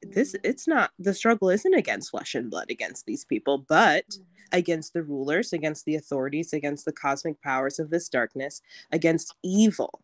This 0.02 0.34
mm-hmm. 0.34 0.50
it's 0.50 0.68
not 0.68 0.92
the 1.00 1.14
struggle 1.14 1.50
isn't 1.50 1.74
against 1.74 2.12
flesh 2.12 2.36
and 2.36 2.52
blood 2.52 2.70
against 2.70 3.06
these 3.06 3.26
people, 3.26 3.66
but 3.68 4.08
mm-hmm. 4.08 4.24
against 4.52 4.94
the 4.94 5.02
rulers, 5.02 5.52
against 5.52 5.86
the 5.86 5.96
authorities, 5.96 6.54
against 6.54 6.86
the 6.86 6.92
cosmic 6.92 7.42
powers 7.42 7.80
of 7.80 7.90
this 7.90 8.08
darkness, 8.08 8.62
against 8.92 9.34
evil 9.44 10.02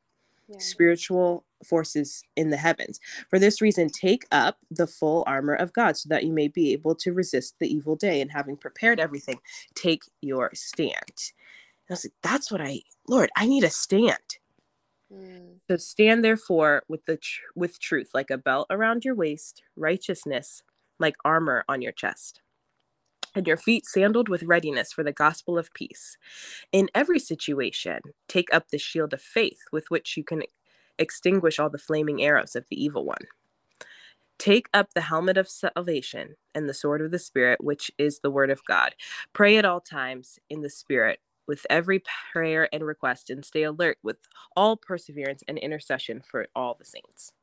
yeah. 0.47 0.57
spiritual 0.59 1.45
forces 1.65 2.23
in 2.35 2.49
the 2.51 2.57
heavens. 2.57 2.99
For 3.29 3.39
this 3.39 3.61
reason, 3.61 3.89
take 3.89 4.25
up 4.31 4.59
the 4.71 4.87
full 4.87 5.23
armor 5.27 5.55
of 5.55 5.73
God 5.73 5.97
so 5.97 6.09
that 6.09 6.25
you 6.25 6.33
may 6.33 6.47
be 6.47 6.73
able 6.73 6.95
to 6.95 7.13
resist 7.13 7.55
the 7.59 7.73
evil 7.73 7.95
day. 7.95 8.21
And 8.21 8.31
having 8.31 8.57
prepared 8.57 8.99
everything, 8.99 9.39
take 9.75 10.03
your 10.21 10.51
stand. 10.53 10.93
And 11.89 11.91
I 11.91 11.93
was 11.93 12.05
like, 12.05 12.13
that's 12.23 12.51
what 12.51 12.61
I, 12.61 12.81
Lord, 13.07 13.31
I 13.37 13.47
need 13.47 13.63
a 13.65 13.69
stand. 13.71 14.17
Mm. 15.13 15.59
So 15.69 15.77
stand 15.77 16.23
therefore 16.25 16.83
with 16.89 17.05
the 17.05 17.17
tr- 17.17 17.41
with 17.55 17.79
truth 17.79 18.11
like 18.13 18.29
a 18.31 18.37
belt 18.37 18.67
around 18.71 19.05
your 19.05 19.15
waist, 19.15 19.63
righteousness 19.77 20.63
like 20.99 21.15
armor 21.25 21.65
on 21.69 21.81
your 21.81 21.93
chest. 21.93 22.41
and 23.35 23.47
your 23.47 23.57
feet 23.57 23.85
sandaled 23.85 24.29
with 24.29 24.43
readiness 24.43 24.91
for 24.93 25.03
the 25.03 25.13
gospel 25.13 25.57
of 25.57 25.73
peace. 25.73 26.17
In 26.71 26.89
every 26.95 27.19
situation, 27.19 28.01
take 28.27 28.53
up 28.53 28.69
the 28.69 28.77
shield 28.77 29.13
of 29.13 29.21
faith 29.21 29.59
with 29.71 29.85
which 29.89 30.17
you 30.17 30.23
can 30.23 30.43
extinguish 31.01 31.59
all 31.59 31.69
the 31.69 31.77
flaming 31.77 32.21
arrows 32.23 32.55
of 32.55 32.65
the 32.69 32.81
evil 32.81 33.05
one. 33.05 33.25
Take 34.37 34.69
up 34.73 34.93
the 34.93 35.01
helmet 35.01 35.37
of 35.37 35.49
salvation 35.49 36.35
and 36.55 36.67
the 36.67 36.73
sword 36.73 37.01
of 37.01 37.11
the 37.11 37.19
Spirit, 37.19 37.63
which 37.63 37.91
is 37.97 38.19
the 38.19 38.31
word 38.31 38.49
of 38.49 38.65
God. 38.65 38.95
Pray 39.33 39.57
at 39.57 39.65
all 39.65 39.81
times 39.81 40.39
in 40.49 40.61
the 40.61 40.69
Spirit 40.69 41.19
with 41.47 41.65
every 41.69 42.01
prayer 42.31 42.69
and 42.73 42.83
request, 42.85 43.29
and 43.29 43.43
stay 43.43 43.63
alert 43.63 43.97
with 44.03 44.17
all 44.55 44.77
perseverance 44.77 45.43
and 45.47 45.57
intercession 45.57 46.21
for 46.21 46.47
all 46.55 46.75
the 46.79 46.85
saints. 46.85 47.33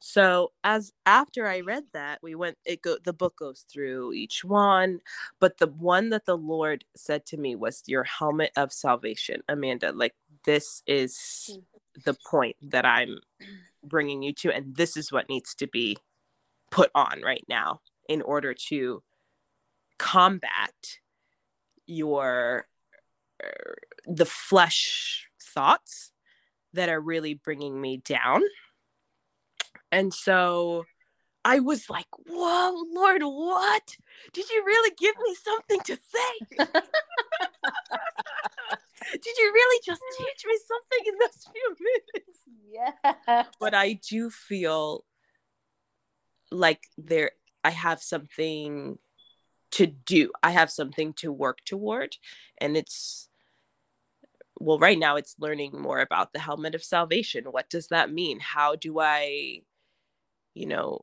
So 0.00 0.52
as 0.64 0.92
after 1.06 1.46
I 1.46 1.60
read 1.60 1.84
that, 1.92 2.20
we 2.22 2.34
went 2.34 2.58
it 2.64 2.82
go 2.82 2.96
the 3.04 3.12
book 3.12 3.36
goes 3.36 3.64
through 3.70 4.14
each 4.14 4.44
one, 4.44 5.00
but 5.40 5.58
the 5.58 5.68
one 5.68 6.10
that 6.10 6.24
the 6.26 6.36
Lord 6.38 6.84
said 6.96 7.26
to 7.26 7.36
me 7.36 7.54
was 7.54 7.82
your 7.86 8.04
helmet 8.04 8.52
of 8.56 8.72
salvation, 8.72 9.42
Amanda. 9.48 9.92
Like 9.92 10.14
this 10.44 10.82
is 10.86 11.50
hmm. 11.52 11.69
The 12.04 12.16
point 12.26 12.56
that 12.62 12.84
I'm 12.84 13.18
bringing 13.82 14.22
you 14.22 14.32
to 14.34 14.52
and 14.52 14.76
this 14.76 14.96
is 14.96 15.10
what 15.10 15.28
needs 15.28 15.54
to 15.54 15.66
be 15.66 15.96
put 16.70 16.90
on 16.94 17.22
right 17.24 17.44
now 17.48 17.80
in 18.08 18.22
order 18.22 18.54
to 18.68 19.02
combat 19.98 20.98
your 21.86 22.66
uh, 23.42 23.72
the 24.06 24.26
flesh 24.26 25.28
thoughts 25.42 26.12
that 26.72 26.88
are 26.88 27.00
really 27.00 27.34
bringing 27.34 27.80
me 27.80 27.96
down 27.98 28.42
and 29.90 30.14
so 30.14 30.84
I 31.44 31.60
was 31.60 31.88
like, 31.88 32.06
whoa, 32.28 32.84
Lord, 32.92 33.22
what? 33.22 33.96
Did 34.32 34.50
you 34.50 34.62
really 34.64 34.94
give 34.98 35.14
me 35.22 35.34
something 35.34 35.80
to 35.80 35.96
say? 35.96 36.56
Did 39.12 39.38
you 39.38 39.52
really 39.52 39.80
just 39.84 40.02
teach 40.18 40.44
me 40.46 40.58
something 40.68 41.06
in 41.06 41.18
those 41.18 41.46
few 41.52 41.76
minutes? 42.14 43.14
Yeah. 43.26 43.44
But 43.58 43.74
I 43.74 43.94
do 44.08 44.30
feel 44.30 45.04
like 46.50 46.82
there 46.98 47.32
I 47.64 47.70
have 47.70 48.02
something 48.02 48.98
to 49.72 49.86
do. 49.86 50.30
I 50.42 50.50
have 50.50 50.70
something 50.70 51.12
to 51.14 51.32
work 51.32 51.58
toward. 51.64 52.16
And 52.58 52.76
it's 52.76 53.28
well, 54.58 54.78
right 54.78 54.98
now 54.98 55.16
it's 55.16 55.36
learning 55.38 55.80
more 55.80 56.00
about 56.00 56.34
the 56.34 56.38
helmet 56.38 56.74
of 56.74 56.84
salvation. 56.84 57.44
What 57.44 57.70
does 57.70 57.88
that 57.88 58.12
mean? 58.12 58.40
How 58.40 58.76
do 58.76 59.00
I 59.00 59.62
you 60.54 60.66
know, 60.66 61.00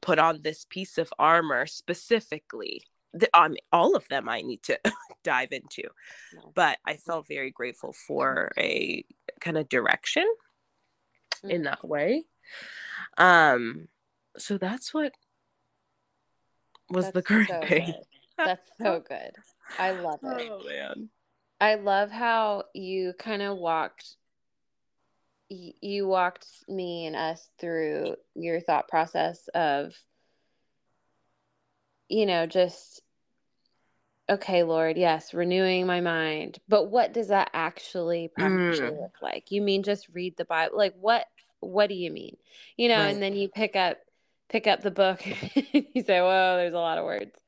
put 0.00 0.18
on 0.18 0.42
this 0.42 0.66
piece 0.68 0.98
of 0.98 1.12
armor 1.18 1.66
specifically. 1.66 2.82
The, 3.18 3.28
um, 3.38 3.56
all 3.72 3.96
of 3.96 4.06
them 4.08 4.28
I 4.28 4.42
need 4.42 4.62
to 4.64 4.78
dive 5.24 5.52
into, 5.52 5.82
no. 6.34 6.52
but 6.54 6.78
I 6.86 6.96
felt 6.96 7.26
very 7.28 7.50
grateful 7.50 7.92
for 7.92 8.50
a 8.58 9.04
kind 9.40 9.56
of 9.58 9.68
direction 9.68 10.26
mm-hmm. 11.36 11.50
in 11.50 11.62
that 11.64 11.86
way. 11.86 12.24
Um, 13.16 13.88
so 14.36 14.58
that's 14.58 14.92
what 14.92 15.12
was 16.90 17.06
that's 17.06 17.14
the 17.14 17.22
current 17.22 17.48
so 17.48 17.60
thing. 17.62 17.94
That's 18.36 18.66
so 18.80 19.02
good. 19.06 19.32
I 19.78 19.90
love 20.02 20.20
it. 20.22 20.50
Oh 20.50 20.62
man. 20.64 21.08
I 21.60 21.76
love 21.76 22.10
how 22.10 22.64
you 22.74 23.14
kind 23.18 23.42
of 23.42 23.56
walked 23.56 24.16
you 25.48 26.08
walked 26.08 26.46
me 26.68 27.06
and 27.06 27.14
us 27.14 27.48
through 27.60 28.16
your 28.34 28.60
thought 28.60 28.88
process 28.88 29.48
of 29.54 29.94
you 32.08 32.26
know 32.26 32.46
just 32.46 33.00
okay 34.28 34.62
lord 34.62 34.96
yes 34.96 35.32
renewing 35.32 35.86
my 35.86 36.00
mind 36.00 36.58
but 36.68 36.90
what 36.90 37.12
does 37.12 37.28
that 37.28 37.50
actually 37.52 38.28
practically 38.28 38.88
mm. 38.88 39.00
look 39.00 39.16
like 39.22 39.50
you 39.50 39.62
mean 39.62 39.82
just 39.82 40.08
read 40.12 40.36
the 40.36 40.44
bible 40.44 40.76
like 40.76 40.94
what 41.00 41.26
what 41.60 41.88
do 41.88 41.94
you 41.94 42.10
mean 42.10 42.36
you 42.76 42.88
know 42.88 42.96
right. 42.98 43.12
and 43.12 43.22
then 43.22 43.34
you 43.34 43.48
pick 43.48 43.76
up 43.76 43.98
pick 44.48 44.66
up 44.66 44.82
the 44.82 44.90
book 44.90 45.24
you 45.72 46.02
say 46.02 46.20
whoa 46.20 46.56
there's 46.56 46.74
a 46.74 46.78
lot 46.78 46.98
of 46.98 47.04
words 47.04 47.38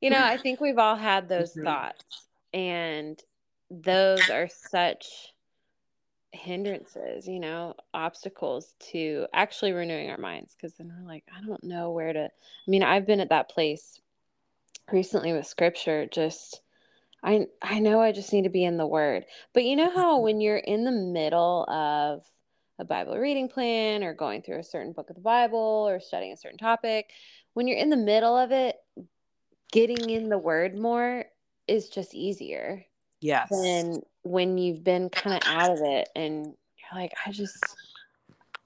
you 0.00 0.10
know 0.10 0.22
i 0.22 0.36
think 0.36 0.60
we've 0.60 0.78
all 0.78 0.96
had 0.96 1.28
those 1.28 1.52
mm-hmm. 1.52 1.64
thoughts 1.64 2.26
and 2.52 3.20
those 3.70 4.28
are 4.30 4.48
such 4.48 5.06
hindrances, 6.32 7.26
you 7.26 7.40
know, 7.40 7.74
obstacles 7.92 8.74
to 8.90 9.26
actually 9.32 9.72
renewing 9.72 10.10
our 10.10 10.18
minds. 10.18 10.54
Cause 10.60 10.74
then 10.74 10.92
we're 10.96 11.08
like, 11.08 11.24
I 11.36 11.44
don't 11.44 11.64
know 11.64 11.90
where 11.90 12.12
to. 12.12 12.24
I 12.24 12.70
mean, 12.70 12.82
I've 12.82 13.06
been 13.06 13.20
at 13.20 13.30
that 13.30 13.50
place 13.50 14.00
recently 14.92 15.32
with 15.32 15.46
scripture, 15.46 16.06
just. 16.06 16.60
I 17.22 17.48
I 17.60 17.80
know 17.80 18.00
I 18.00 18.12
just 18.12 18.32
need 18.32 18.44
to 18.44 18.48
be 18.48 18.64
in 18.64 18.78
the 18.78 18.86
word. 18.86 19.26
But 19.52 19.64
you 19.64 19.76
know 19.76 19.90
how 19.90 20.14
mm-hmm. 20.14 20.24
when 20.24 20.40
you're 20.40 20.56
in 20.56 20.84
the 20.84 20.90
middle 20.90 21.68
of 21.68 22.24
a 22.78 22.84
Bible 22.86 23.18
reading 23.18 23.46
plan 23.46 24.02
or 24.02 24.14
going 24.14 24.40
through 24.40 24.58
a 24.58 24.64
certain 24.64 24.92
book 24.92 25.10
of 25.10 25.16
the 25.16 25.20
Bible 25.22 25.86
or 25.86 26.00
studying 26.00 26.32
a 26.32 26.36
certain 26.38 26.56
topic, 26.56 27.10
when 27.52 27.68
you're 27.68 27.76
in 27.76 27.90
the 27.90 27.96
middle 27.98 28.38
of 28.38 28.52
it, 28.52 28.76
getting 29.70 30.08
in 30.08 30.30
the 30.30 30.38
word 30.38 30.78
more 30.78 31.26
is 31.68 31.90
just 31.90 32.14
easier. 32.14 32.86
Yes. 33.20 33.50
Than 33.50 34.00
when 34.22 34.56
you've 34.56 34.82
been 34.82 35.10
kind 35.10 35.36
of 35.36 35.46
out 35.46 35.70
of 35.72 35.80
it 35.82 36.08
and 36.16 36.46
you're 36.46 37.00
like, 37.00 37.12
I 37.26 37.32
just, 37.32 37.62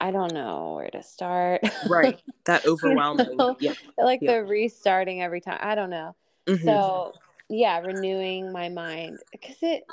I 0.04 0.11
don't 0.11 0.34
know 0.34 0.75
where 0.76 0.90
to 0.90 1.02
start. 1.02 1.62
Right. 1.88 2.20
That 2.44 2.66
overwhelming. 2.66 3.26
you 3.30 3.37
know? 3.37 3.56
yeah. 3.58 3.73
Like 3.96 4.20
yeah. 4.20 4.32
the 4.32 4.44
restarting 4.44 5.23
every 5.23 5.40
time. 5.40 5.58
I 5.62 5.75
don't 5.75 5.88
know. 5.88 6.14
Mm-hmm. 6.46 6.62
So, 6.62 7.14
yeah, 7.49 7.78
renewing 7.80 8.52
my 8.52 8.68
mind 8.68 9.20
because 9.32 9.56
it, 9.62 9.84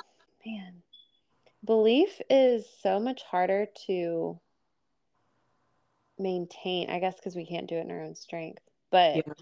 man, 0.44 0.82
belief 1.64 2.20
is 2.28 2.66
so 2.82 3.00
much 3.00 3.22
harder 3.22 3.68
to 3.86 4.38
maintain, 6.18 6.90
I 6.90 6.98
guess, 6.98 7.16
because 7.16 7.34
we 7.34 7.46
can't 7.46 7.66
do 7.66 7.76
it 7.76 7.86
in 7.86 7.90
our 7.90 8.02
own 8.02 8.14
strength. 8.14 8.60
But, 8.90 9.16
yeah. 9.16 9.32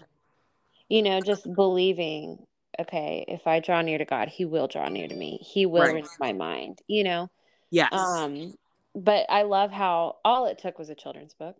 you 0.87 1.01
know, 1.01 1.19
just 1.19 1.53
believing 1.53 2.45
okay, 2.79 3.25
if 3.27 3.45
I 3.45 3.59
draw 3.59 3.81
near 3.81 3.97
to 3.97 4.05
God, 4.05 4.29
He 4.29 4.45
will 4.45 4.67
draw 4.69 4.87
near 4.87 5.09
to 5.09 5.15
me. 5.15 5.37
He 5.41 5.65
will 5.65 5.81
right. 5.81 5.95
renew 5.95 6.07
my 6.21 6.31
mind, 6.31 6.79
you 6.87 7.03
know? 7.03 7.29
Yes. 7.71 7.91
Um, 7.91 8.53
but 8.95 9.25
I 9.29 9.43
love 9.43 9.71
how 9.71 10.17
all 10.25 10.47
it 10.47 10.59
took 10.59 10.77
was 10.77 10.89
a 10.89 10.95
children's 10.95 11.33
book. 11.33 11.55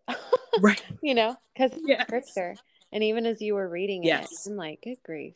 right. 0.60 0.82
You 1.02 1.16
know, 1.16 1.36
because 1.54 1.72
yes. 1.84 2.04
scripture. 2.04 2.56
And 2.92 3.04
even 3.04 3.26
as 3.26 3.42
you 3.42 3.56
were 3.56 3.68
reading 3.68 4.04
yes. 4.04 4.28
it, 4.32 4.50
I'm 4.50 4.58
like, 4.58 4.82
good 4.84 4.98
grief. 5.04 5.34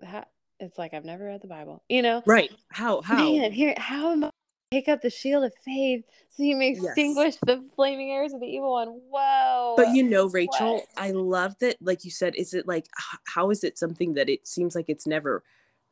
That, 0.00 0.28
it's 0.60 0.78
like 0.78 0.94
I've 0.94 1.04
never 1.04 1.24
read 1.24 1.42
the 1.42 1.48
Bible, 1.48 1.82
you 1.88 2.02
know? 2.02 2.22
Right. 2.26 2.50
How, 2.70 3.00
how? 3.00 3.16
Man, 3.16 3.50
here, 3.50 3.74
how 3.76 4.12
am 4.12 4.24
I? 4.24 4.30
Take 4.70 4.88
up 4.88 5.02
the 5.02 5.10
shield 5.10 5.44
of 5.44 5.52
faith 5.64 6.04
so 6.30 6.44
you 6.44 6.56
may 6.56 6.70
extinguish 6.70 7.34
yes. 7.34 7.38
the 7.46 7.62
flaming 7.76 8.10
arrows 8.10 8.32
of 8.32 8.40
the 8.40 8.46
evil 8.46 8.72
one. 8.72 8.88
Whoa. 9.10 9.74
But 9.76 9.88
you 9.94 10.02
know, 10.02 10.28
Rachel, 10.28 10.76
what? 10.76 10.86
I 10.96 11.10
love 11.10 11.56
that, 11.60 11.76
like 11.82 12.04
you 12.04 12.10
said, 12.10 12.34
is 12.36 12.54
it 12.54 12.66
like, 12.66 12.86
how 13.26 13.50
is 13.50 13.64
it 13.64 13.76
something 13.76 14.14
that 14.14 14.30
it 14.30 14.46
seems 14.46 14.74
like 14.74 14.86
it's 14.88 15.06
never, 15.06 15.42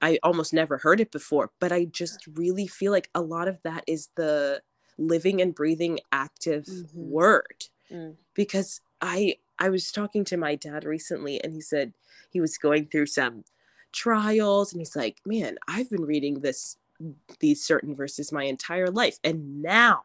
I 0.00 0.18
almost 0.22 0.54
never 0.54 0.78
heard 0.78 1.00
it 1.00 1.12
before, 1.12 1.50
but 1.60 1.72
I 1.72 1.84
just 1.86 2.26
really 2.26 2.66
feel 2.66 2.90
like 2.90 3.10
a 3.14 3.20
lot 3.20 3.48
of 3.48 3.58
that 3.64 3.84
is 3.86 4.08
the 4.16 4.62
living 5.00 5.40
and 5.40 5.54
breathing 5.54 5.98
active 6.12 6.66
mm-hmm. 6.66 7.10
word. 7.10 7.64
Mm. 7.90 8.16
Because 8.34 8.80
I, 9.00 9.36
I 9.58 9.70
was 9.70 9.90
talking 9.90 10.24
to 10.26 10.36
my 10.36 10.54
dad 10.54 10.84
recently 10.84 11.42
and 11.42 11.52
he 11.52 11.60
said 11.60 11.92
he 12.30 12.40
was 12.40 12.58
going 12.58 12.86
through 12.86 13.06
some 13.06 13.44
trials 13.92 14.72
and 14.72 14.80
he's 14.80 14.94
like, 14.94 15.18
man, 15.24 15.56
I've 15.66 15.90
been 15.90 16.04
reading 16.04 16.40
this 16.40 16.76
these 17.38 17.64
certain 17.64 17.94
verses 17.94 18.30
my 18.30 18.44
entire 18.44 18.90
life 18.90 19.18
and 19.24 19.62
now 19.62 20.02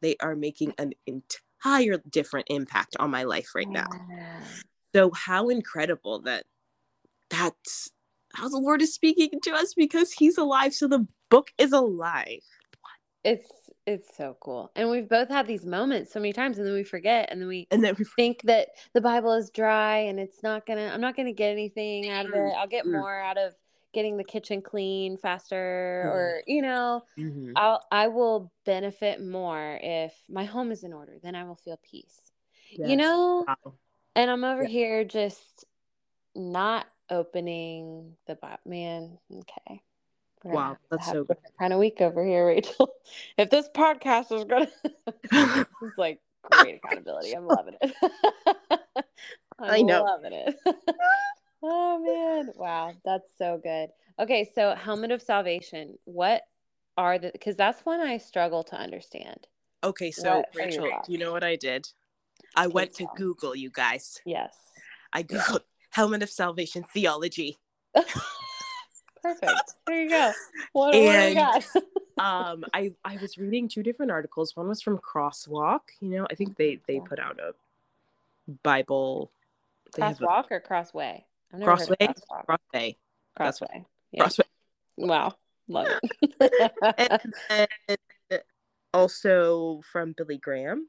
they 0.00 0.16
are 0.20 0.36
making 0.36 0.72
an 0.78 0.92
entire 1.06 2.00
different 2.08 2.46
impact 2.48 2.96
on 3.00 3.10
my 3.10 3.24
life 3.24 3.56
right 3.56 3.68
now 3.68 3.88
so 4.94 5.10
how 5.10 5.48
incredible 5.48 6.20
that 6.20 6.44
that's 7.28 7.90
how 8.34 8.48
the 8.48 8.58
lord 8.58 8.80
is 8.80 8.94
speaking 8.94 9.40
to 9.42 9.50
us 9.50 9.74
because 9.74 10.12
he's 10.12 10.38
alive 10.38 10.72
so 10.72 10.86
the 10.86 11.06
book 11.28 11.50
is 11.58 11.72
alive 11.72 12.44
it's 13.24 13.67
it's 13.88 14.14
so 14.16 14.36
cool 14.40 14.70
and 14.76 14.90
we've 14.90 15.08
both 15.08 15.28
had 15.28 15.46
these 15.46 15.64
moments 15.64 16.12
so 16.12 16.20
many 16.20 16.32
times 16.32 16.58
and 16.58 16.66
then 16.66 16.74
we 16.74 16.84
forget 16.84 17.28
and 17.30 17.40
then 17.40 17.48
we 17.48 17.66
and 17.70 17.82
then 17.82 17.94
we 17.98 18.04
think 18.04 18.42
that 18.42 18.68
the 18.92 19.00
bible 19.00 19.32
is 19.32 19.50
dry 19.50 19.96
and 19.96 20.20
it's 20.20 20.42
not 20.42 20.66
gonna 20.66 20.90
i'm 20.92 21.00
not 21.00 21.16
gonna 21.16 21.32
get 21.32 21.50
anything 21.50 22.10
out 22.10 22.26
of 22.26 22.32
it 22.34 22.52
i'll 22.58 22.68
get 22.68 22.86
more 22.86 23.18
out 23.18 23.38
of 23.38 23.54
getting 23.94 24.18
the 24.18 24.24
kitchen 24.24 24.60
clean 24.60 25.16
faster 25.16 26.04
mm-hmm. 26.04 26.16
or 26.16 26.42
you 26.46 26.60
know 26.60 27.02
mm-hmm. 27.18 27.52
i'll 27.56 27.82
i 27.90 28.08
will 28.08 28.52
benefit 28.66 29.24
more 29.24 29.78
if 29.82 30.12
my 30.28 30.44
home 30.44 30.70
is 30.70 30.84
in 30.84 30.92
order 30.92 31.14
then 31.22 31.34
i 31.34 31.44
will 31.44 31.56
feel 31.56 31.80
peace 31.82 32.30
yes. 32.70 32.90
you 32.90 32.96
know 32.96 33.44
wow. 33.48 33.72
and 34.14 34.30
i'm 34.30 34.44
over 34.44 34.64
yeah. 34.64 34.68
here 34.68 35.04
just 35.04 35.64
not 36.36 36.86
opening 37.10 38.12
the 38.26 38.36
man 38.66 39.16
okay 39.32 39.80
We're 40.44 40.52
wow 40.52 40.76
that's 40.90 41.06
so 41.06 41.24
good 41.24 41.36
kind 41.58 41.72
of 41.72 41.80
week 41.80 42.00
over 42.00 42.24
here 42.24 42.46
rachel 42.46 42.92
if 43.38 43.50
this 43.50 43.68
podcast 43.74 44.32
is 44.32 44.44
gonna 44.44 44.68
it's 45.82 45.98
like 45.98 46.20
great 46.50 46.80
accountability 46.82 47.32
i'm 47.32 47.46
loving 47.46 47.74
it 47.80 47.92
I'm 49.58 49.70
i 49.70 49.82
know 49.82 50.04
loving 50.04 50.32
it 50.32 50.56
oh 51.62 51.98
man. 51.98 52.52
Wow. 52.56 52.92
That's 53.04 53.28
so 53.38 53.60
good. 53.62 53.90
Okay. 54.18 54.48
So, 54.54 54.74
helmet 54.74 55.10
of 55.10 55.22
salvation. 55.22 55.98
What 56.04 56.42
are 56.96 57.18
the, 57.18 57.30
because 57.32 57.56
that's 57.56 57.84
one 57.84 58.00
I 58.00 58.18
struggle 58.18 58.64
to 58.64 58.76
understand. 58.76 59.46
Okay. 59.84 60.10
So, 60.10 60.38
what 60.38 60.46
Rachel, 60.54 60.90
do 61.04 61.12
you 61.12 61.18
know 61.18 61.32
what 61.32 61.44
I 61.44 61.56
did? 61.56 61.88
I 62.56 62.66
Take 62.66 62.74
went 62.74 62.92
to 62.94 63.06
Google, 63.16 63.54
you 63.54 63.70
guys. 63.70 64.20
Yes. 64.24 64.56
I 65.12 65.22
Googled 65.22 65.60
helmet 65.90 66.22
of 66.22 66.30
salvation 66.30 66.84
theology. 66.92 67.58
Perfect. 69.28 69.74
There 69.86 70.02
you 70.02 70.08
go. 70.10 70.32
What, 70.72 70.94
and, 70.94 71.36
what 71.36 71.66
um, 72.18 72.64
I 72.72 72.92
I 73.04 73.16
was 73.18 73.36
reading 73.36 73.68
two 73.68 73.82
different 73.82 74.10
articles. 74.10 74.56
One 74.56 74.68
was 74.68 74.80
from 74.80 74.98
Crosswalk. 74.98 75.80
You 76.00 76.10
know, 76.10 76.26
I 76.30 76.34
think 76.34 76.56
they 76.56 76.80
they 76.86 77.00
put 77.00 77.18
out 77.18 77.38
a 77.38 77.54
Bible. 78.62 79.30
Crosswalk 79.92 80.46
or 80.50 80.60
Crossway? 80.60 81.24
Crossway. 81.62 81.96
Crossway. 81.96 82.14
Crossway. 82.46 82.96
Crossway. 83.36 83.84
Yeah. 84.12 84.22
Crossway. 84.22 84.44
Wow, 84.96 85.34
love 85.68 85.86
it. 85.88 86.72
and, 87.48 87.98
and 88.30 88.40
also 88.92 89.80
from 89.92 90.12
Billy 90.16 90.38
Graham. 90.38 90.88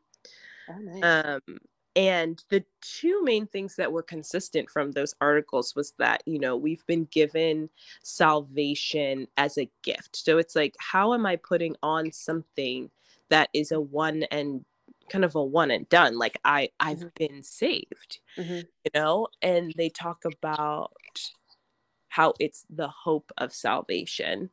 Oh, 0.70 0.78
nice. 0.80 1.04
Um, 1.04 1.60
and 1.96 2.44
the 2.50 2.64
two 2.82 3.24
main 3.24 3.48
things 3.48 3.76
that 3.76 3.92
were 3.92 4.04
consistent 4.04 4.70
from 4.70 4.92
those 4.92 5.16
articles 5.22 5.76
was 5.76 5.94
that 5.98 6.22
you 6.26 6.40
know 6.40 6.56
we've 6.56 6.86
been 6.86 7.06
given 7.06 7.70
salvation 8.04 9.28
as 9.38 9.58
a 9.58 9.70
gift 9.82 10.16
so 10.16 10.38
it's 10.38 10.56
like 10.56 10.76
how 10.80 11.14
am 11.14 11.26
i 11.26 11.36
putting 11.36 11.76
on 11.82 12.12
something 12.12 12.90
that 13.30 13.50
is 13.54 13.72
a 13.72 13.80
one 13.80 14.24
and 14.32 14.64
kind 15.10 15.26
of 15.26 15.36
a 15.36 15.44
one 15.44 15.72
and 15.72 15.90
done 15.90 16.18
like 16.18 16.40
i 16.46 16.70
i've 16.80 17.00
mm-hmm. 17.00 17.08
been 17.16 17.44
saved 17.44 18.20
mm-hmm. 18.38 18.60
you 18.84 18.92
know 18.94 19.28
and 19.42 19.74
they 19.76 19.90
talk 19.90 20.24
about 20.26 20.92
how 22.10 22.34
it's 22.40 22.66
the 22.70 22.88
hope 22.88 23.32
of 23.38 23.54
salvation 23.54 24.50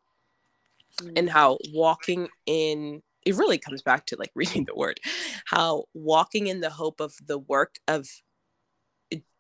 mm-hmm. 1.00 1.12
and 1.16 1.28
how 1.28 1.59
walking 1.73 2.28
in 2.47 3.02
it 3.26 3.37
really 3.37 3.59
comes 3.59 3.83
back 3.83 4.06
to 4.06 4.16
like 4.18 4.30
reading 4.35 4.64
the 4.64 4.75
word 4.75 4.99
how 5.45 5.85
walking 5.92 6.47
in 6.47 6.61
the 6.61 6.71
hope 6.71 7.00
of 7.00 7.14
the 7.26 7.38
work 7.38 7.76
of 7.87 8.09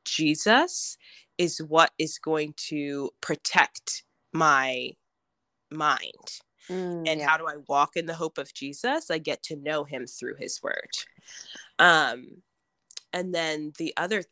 jesus 0.04 0.98
is 1.38 1.62
what 1.62 1.92
is 1.98 2.18
going 2.18 2.52
to 2.56 3.10
protect 3.20 4.02
my 4.32 4.90
mind 5.70 6.40
mm, 6.68 7.08
and 7.08 7.20
yeah. 7.20 7.26
how 7.26 7.36
do 7.36 7.46
i 7.46 7.54
walk 7.68 7.96
in 7.96 8.06
the 8.06 8.14
hope 8.14 8.36
of 8.36 8.52
jesus 8.52 9.10
i 9.10 9.18
get 9.18 9.42
to 9.42 9.56
know 9.56 9.84
him 9.84 10.06
through 10.06 10.34
his 10.38 10.60
word 10.62 10.90
um 11.78 12.26
and 13.12 13.34
then 13.34 13.72
the 13.78 13.92
other 13.96 14.22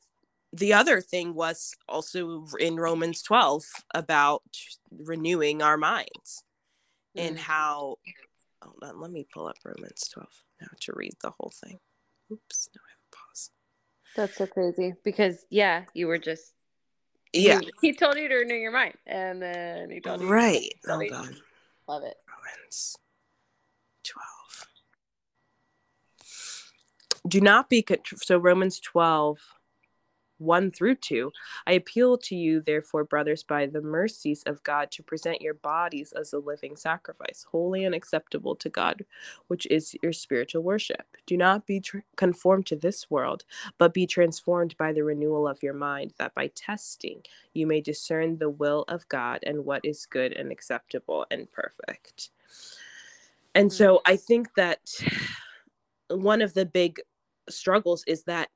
the 0.53 0.73
other 0.73 1.01
thing 1.01 1.35
was 1.35 1.75
also 1.89 2.47
in 2.61 2.77
romans 2.77 3.23
12 3.23 3.65
about 3.95 4.43
renewing 4.97 5.63
our 5.63 5.77
minds 5.77 6.45
mm. 7.19 7.27
and 7.27 7.39
how 7.39 7.97
hold 8.65 8.83
on, 8.83 9.01
let 9.01 9.11
me 9.11 9.27
pull 9.33 9.47
up 9.47 9.57
Romans 9.65 10.09
12 10.13 10.29
now 10.61 10.69
to 10.81 10.93
read 10.95 11.15
the 11.23 11.31
whole 11.31 11.53
thing. 11.63 11.79
Oops, 12.33 12.69
now 12.75 12.81
I 12.81 12.91
have 12.91 12.99
a 13.13 13.17
pause. 13.17 13.51
That's 14.17 14.37
so 14.37 14.47
crazy 14.47 14.95
because, 15.05 15.45
yeah, 15.51 15.85
you 15.95 16.07
were 16.07 16.19
just. 16.19 16.53
Yeah. 17.33 17.61
He, 17.61 17.71
he 17.89 17.93
told 17.93 18.17
you 18.17 18.29
to 18.29 18.35
renew 18.37 18.55
your 18.55 18.73
mind 18.73 18.95
and 19.07 19.43
then 19.43 19.91
he 19.91 20.01
told 20.01 20.21
you. 20.21 20.29
Right. 20.29 20.73
Hold 20.87 21.13
on. 21.13 21.37
Love 21.89 22.05
it. 22.05 22.17
Romans 22.29 22.97
12. 24.05 24.67
Do 27.29 27.41
not 27.41 27.69
be. 27.69 27.85
So, 28.17 28.39
Romans 28.39 28.81
12 28.81 29.39
1 30.39 30.71
through 30.71 30.97
2. 30.97 31.33
I 31.67 31.73
appeal 31.73 32.19
to 32.19 32.35
you, 32.35 32.61
therefore, 32.61 33.05
brothers, 33.05 33.43
by 33.43 33.67
the 33.67 33.81
mercies 33.81 34.43
of 34.45 34.63
God, 34.63 34.91
to 34.93 35.03
present 35.03 35.41
your 35.41 35.55
bodies 35.55 36.13
as 36.13 36.33
a 36.33 36.39
living 36.39 36.77
sacrifice, 36.77 37.47
holy 37.51 37.85
and 37.85 37.95
acceptable 37.95 38.57
to 38.57 38.69
God, 38.69 39.05
which 39.49 39.67
is 39.67 39.95
your 40.03 40.13
spiritual 40.13 40.63
worship. 40.63 41.17
Do 41.27 41.37
not 41.37 41.67
be 41.67 41.81
tr- 41.81 41.99
conformed 42.17 42.67
to 42.67 42.77
this 42.77 43.11
world, 43.11 43.45
but 43.79 43.95
be 43.95 44.07
transformed 44.07 44.77
by 44.77 44.93
the 44.93 45.05
renewal 45.05 45.47
of 45.49 45.63
your 45.63 45.75
mind, 45.75 46.15
that 46.19 46.35
by 46.35 46.49
testing 46.55 47.23
you 47.53 47.67
may 47.67 47.81
discern 47.81 48.39
the 48.39 48.51
will 48.51 48.85
of 48.89 49.09
God 49.09 49.41
and 49.47 49.65
what 49.65 49.85
is 49.85 50.07
good 50.07 50.33
and 50.33 50.51
acceptable 50.51 51.27
and 51.31 51.51
perfect. 51.53 52.31
And 53.55 53.71
mm. 53.71 53.73
so 53.73 54.01
I 54.05 54.17
think 54.17 54.55
that 54.55 54.81
one 56.09 56.43
of 56.43 56.55
the 56.55 56.67
big 56.67 57.01
struggles 57.49 58.05
is 58.07 58.25
that 58.25 58.49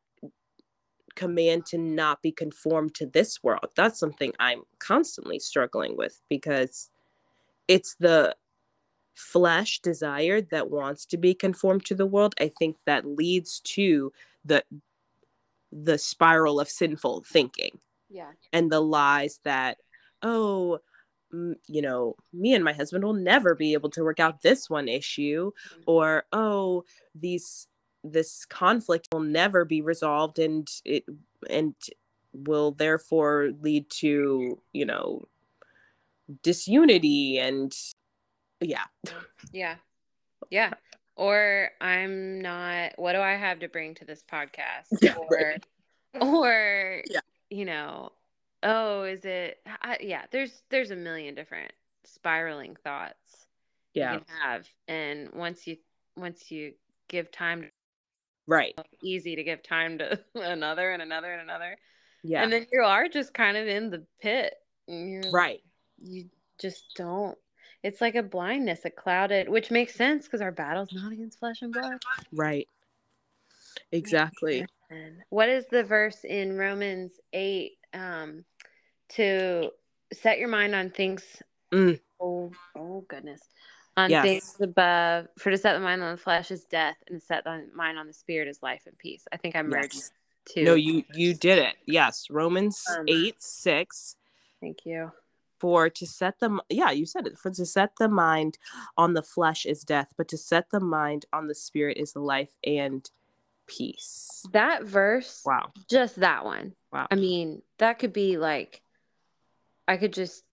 command 1.18 1.66
to 1.66 1.76
not 1.76 2.22
be 2.22 2.30
conformed 2.30 2.94
to 2.94 3.04
this 3.04 3.42
world. 3.42 3.70
That's 3.74 3.98
something 3.98 4.32
I'm 4.38 4.62
constantly 4.78 5.40
struggling 5.40 5.96
with 5.96 6.20
because 6.30 6.90
it's 7.66 7.96
the 7.98 8.36
flesh 9.14 9.80
desire 9.80 10.40
that 10.40 10.70
wants 10.70 11.04
to 11.06 11.16
be 11.16 11.34
conformed 11.34 11.84
to 11.86 11.96
the 11.96 12.06
world. 12.06 12.36
I 12.40 12.52
think 12.56 12.76
that 12.86 13.04
leads 13.04 13.60
to 13.74 14.12
the 14.44 14.62
the 15.72 15.98
spiral 15.98 16.60
of 16.60 16.68
sinful 16.68 17.24
thinking. 17.26 17.78
Yeah. 18.08 18.30
And 18.52 18.70
the 18.70 18.80
lies 18.80 19.40
that 19.44 19.78
oh, 20.22 20.78
you 21.32 21.82
know, 21.82 22.14
me 22.32 22.54
and 22.54 22.64
my 22.64 22.72
husband 22.72 23.04
will 23.04 23.12
never 23.12 23.54
be 23.56 23.72
able 23.72 23.90
to 23.90 24.04
work 24.04 24.20
out 24.20 24.42
this 24.42 24.70
one 24.70 24.88
issue 24.88 25.50
mm-hmm. 25.50 25.82
or 25.86 26.24
oh, 26.32 26.84
these 27.14 27.66
this 28.04 28.44
conflict 28.44 29.08
will 29.12 29.20
never 29.20 29.64
be 29.64 29.80
resolved 29.80 30.38
and 30.38 30.68
it 30.84 31.04
and 31.48 31.74
will 32.32 32.72
therefore 32.72 33.50
lead 33.60 33.88
to 33.90 34.60
you 34.72 34.84
know 34.84 35.22
disunity 36.42 37.38
and 37.38 37.76
yeah. 38.60 38.84
Yeah. 39.52 39.76
Yeah. 40.50 40.74
Or 41.16 41.70
i'm 41.80 42.40
not 42.40 42.92
what 42.96 43.12
do 43.12 43.20
i 43.20 43.32
have 43.32 43.60
to 43.60 43.68
bring 43.68 43.94
to 43.96 44.04
this 44.04 44.22
podcast? 44.30 44.86
Yeah, 45.02 45.16
or 45.16 45.26
right. 45.30 45.64
or 46.20 47.02
yeah. 47.10 47.20
you 47.50 47.64
know 47.64 48.12
oh 48.62 49.04
is 49.04 49.24
it 49.24 49.60
I, 49.82 49.98
yeah 50.00 50.22
there's 50.30 50.62
there's 50.70 50.90
a 50.90 50.96
million 50.96 51.34
different 51.34 51.72
spiraling 52.04 52.76
thoughts 52.82 53.48
yeah. 53.98 54.14
you 54.14 54.20
have. 54.42 54.68
And 54.86 55.30
once 55.32 55.66
you 55.66 55.76
once 56.16 56.50
you 56.50 56.74
give 57.08 57.30
time 57.30 57.70
right. 58.48 58.76
easy 59.04 59.36
to 59.36 59.44
give 59.44 59.62
time 59.62 59.98
to 59.98 60.18
another 60.34 60.90
and 60.90 61.02
another 61.02 61.32
and 61.32 61.42
another. 61.42 61.76
Yeah. 62.24 62.42
And 62.42 62.52
then 62.52 62.66
you 62.72 62.82
are 62.82 63.06
just 63.06 63.32
kind 63.32 63.56
of 63.56 63.68
in 63.68 63.90
the 63.90 64.04
pit 64.20 64.54
right. 65.32 65.62
you 66.02 66.26
just 66.60 66.94
don't 66.96 67.36
it's 67.82 68.00
like 68.00 68.14
a 68.14 68.22
blindness 68.22 68.84
a 68.84 68.90
clouded 68.90 69.48
which 69.48 69.70
makes 69.70 69.94
sense 69.94 70.24
because 70.24 70.40
our 70.40 70.52
battle's 70.52 70.92
not 70.92 71.12
against 71.12 71.38
flesh 71.38 71.62
and 71.62 71.72
blood. 71.72 72.00
Right. 72.32 72.68
Exactly. 73.92 74.66
what 75.28 75.48
is 75.48 75.66
the 75.70 75.84
verse 75.84 76.24
in 76.24 76.56
romans 76.56 77.12
8 77.32 77.72
um 77.94 78.44
to 79.10 79.70
set 80.12 80.38
your 80.38 80.48
mind 80.48 80.74
on 80.74 80.90
things 80.90 81.22
mm. 81.72 82.00
oh 82.20 82.50
oh 82.76 83.04
goodness 83.08 83.40
on 83.98 84.10
yes. 84.10 84.24
things 84.24 84.56
above. 84.60 85.28
For 85.38 85.50
to 85.50 85.58
set 85.58 85.74
the 85.74 85.80
mind 85.80 86.02
on 86.02 86.12
the 86.12 86.22
flesh 86.22 86.50
is 86.50 86.64
death, 86.64 86.96
and 87.08 87.20
to 87.20 87.26
set 87.26 87.44
the 87.44 87.66
mind 87.74 87.98
on 87.98 88.06
the 88.06 88.12
spirit 88.12 88.48
is 88.48 88.62
life 88.62 88.82
and 88.86 88.96
peace. 88.96 89.26
I 89.32 89.36
think 89.36 89.56
I 89.56 89.62
merged 89.62 89.94
yes. 89.94 90.12
two. 90.46 90.64
No, 90.64 90.74
you 90.74 91.04
you 91.14 91.34
did 91.34 91.58
it. 91.58 91.74
Yes, 91.86 92.28
Romans 92.30 92.84
um, 92.96 93.04
eight 93.08 93.42
six. 93.42 94.16
Thank 94.60 94.86
you. 94.86 95.12
For 95.58 95.90
to 95.90 96.06
set 96.06 96.38
them, 96.38 96.60
yeah, 96.68 96.92
you 96.92 97.04
said 97.04 97.26
it. 97.26 97.36
For 97.36 97.50
to 97.50 97.66
set 97.66 97.96
the 97.98 98.08
mind 98.08 98.58
on 98.96 99.14
the 99.14 99.22
flesh 99.22 99.66
is 99.66 99.82
death, 99.82 100.14
but 100.16 100.28
to 100.28 100.38
set 100.38 100.70
the 100.70 100.78
mind 100.78 101.26
on 101.32 101.48
the 101.48 101.54
spirit 101.54 101.96
is 101.96 102.14
life 102.14 102.56
and 102.64 103.10
peace. 103.66 104.46
That 104.52 104.84
verse, 104.84 105.42
wow, 105.44 105.72
just 105.90 106.20
that 106.20 106.44
one. 106.44 106.74
Wow. 106.92 107.08
I 107.10 107.16
mean, 107.16 107.62
that 107.78 107.98
could 107.98 108.12
be 108.12 108.36
like, 108.38 108.82
I 109.88 109.96
could 109.96 110.12
just. 110.12 110.44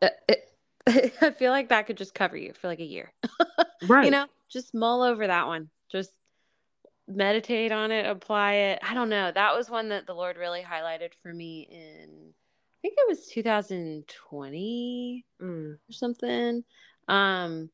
Uh, 0.00 0.10
it, 0.28 0.47
I 1.20 1.30
feel 1.30 1.50
like 1.50 1.68
that 1.68 1.86
could 1.86 1.98
just 1.98 2.14
cover 2.14 2.36
you 2.36 2.52
for 2.54 2.68
like 2.68 2.80
a 2.80 2.84
year. 2.84 3.12
right. 3.86 4.06
You 4.06 4.10
know, 4.10 4.26
just 4.50 4.74
mull 4.74 5.02
over 5.02 5.26
that 5.26 5.46
one. 5.46 5.68
Just 5.90 6.10
meditate 7.06 7.72
on 7.72 7.90
it, 7.90 8.06
apply 8.06 8.54
it. 8.54 8.78
I 8.82 8.94
don't 8.94 9.10
know. 9.10 9.30
That 9.30 9.54
was 9.54 9.68
one 9.70 9.90
that 9.90 10.06
the 10.06 10.14
Lord 10.14 10.36
really 10.36 10.62
highlighted 10.62 11.10
for 11.22 11.32
me 11.32 11.68
in 11.70 12.32
I 12.78 12.80
think 12.80 12.94
it 12.96 13.08
was 13.08 13.26
2020 13.26 15.24
mm. 15.42 15.72
or 15.72 15.78
something. 15.90 16.64
Um 17.08 17.70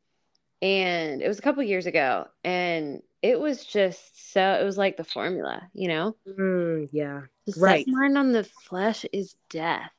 and 0.63 1.21
it 1.21 1.29
was 1.29 1.39
a 1.39 1.43
couple 1.43 1.63
years 1.63 1.87
ago 1.87 2.27
and 2.43 3.03
it 3.23 3.39
was 3.39 3.65
just 3.65 4.33
so 4.33 4.59
it 4.61 4.65
was 4.65 4.79
like 4.79 4.97
the 4.97 5.05
formula, 5.05 5.69
you 5.73 5.89
know? 5.89 6.17
Mm, 6.27 6.89
yeah. 6.93 7.23
The 7.47 7.55
right. 7.59 7.85
mind 7.87 8.17
on 8.17 8.33
the 8.33 8.45
flesh 8.45 9.05
is 9.13 9.37
death 9.51 9.93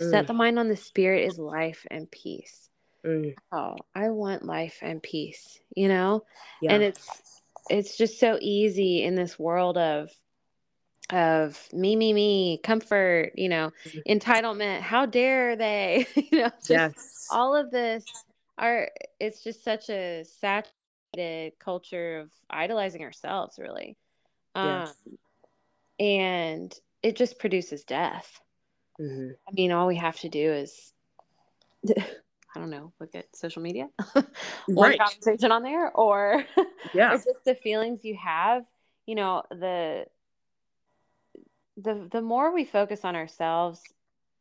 Mm. 0.00 0.10
Set 0.10 0.26
the 0.26 0.32
mind 0.32 0.58
on 0.58 0.68
the 0.68 0.76
spirit 0.76 1.26
is 1.26 1.38
life 1.38 1.86
and 1.90 2.10
peace. 2.10 2.68
Mm. 3.04 3.34
Oh, 3.52 3.76
I 3.94 4.10
want 4.10 4.44
life 4.44 4.78
and 4.82 5.02
peace, 5.02 5.58
you 5.74 5.88
know? 5.88 6.24
Yeah. 6.60 6.74
And 6.74 6.82
it's 6.82 7.08
it's 7.68 7.96
just 7.96 8.18
so 8.18 8.38
easy 8.40 9.04
in 9.04 9.14
this 9.14 9.38
world 9.38 9.78
of 9.78 10.10
of 11.10 11.68
me, 11.72 11.96
me, 11.96 12.12
me, 12.12 12.60
comfort, 12.62 13.32
you 13.36 13.48
know, 13.48 13.72
mm-hmm. 13.84 14.12
entitlement. 14.18 14.80
How 14.80 15.06
dare 15.06 15.56
they? 15.56 16.06
you 16.14 16.42
know, 16.42 16.50
yes. 16.68 17.26
all 17.30 17.56
of 17.56 17.70
this 17.70 18.04
are 18.58 18.90
it's 19.18 19.42
just 19.42 19.64
such 19.64 19.88
a 19.90 20.24
saturated 20.24 21.58
culture 21.58 22.20
of 22.20 22.30
idolizing 22.48 23.02
ourselves, 23.02 23.58
really. 23.58 23.96
Yes. 24.54 24.94
Um, 25.06 25.18
and 25.98 26.74
it 27.02 27.16
just 27.16 27.38
produces 27.38 27.84
death. 27.84 28.40
Mm-hmm. 29.00 29.30
I 29.48 29.52
mean, 29.52 29.72
all 29.72 29.86
we 29.86 29.96
have 29.96 30.18
to 30.20 30.28
do 30.28 30.52
is, 30.52 30.92
I 31.88 32.58
don't 32.58 32.70
know, 32.70 32.92
look 33.00 33.14
at 33.14 33.34
social 33.34 33.62
media, 33.62 33.88
one 34.66 34.90
right. 34.90 34.98
conversation 34.98 35.52
on 35.52 35.62
there, 35.62 35.90
or 35.90 36.44
yeah, 36.94 37.14
or 37.14 37.16
just 37.16 37.44
the 37.44 37.54
feelings 37.54 38.04
you 38.04 38.16
have. 38.22 38.64
You 39.06 39.14
know, 39.14 39.42
the 39.50 40.04
the 41.76 42.08
the 42.10 42.20
more 42.20 42.52
we 42.52 42.64
focus 42.64 43.04
on 43.04 43.16
ourselves, 43.16 43.80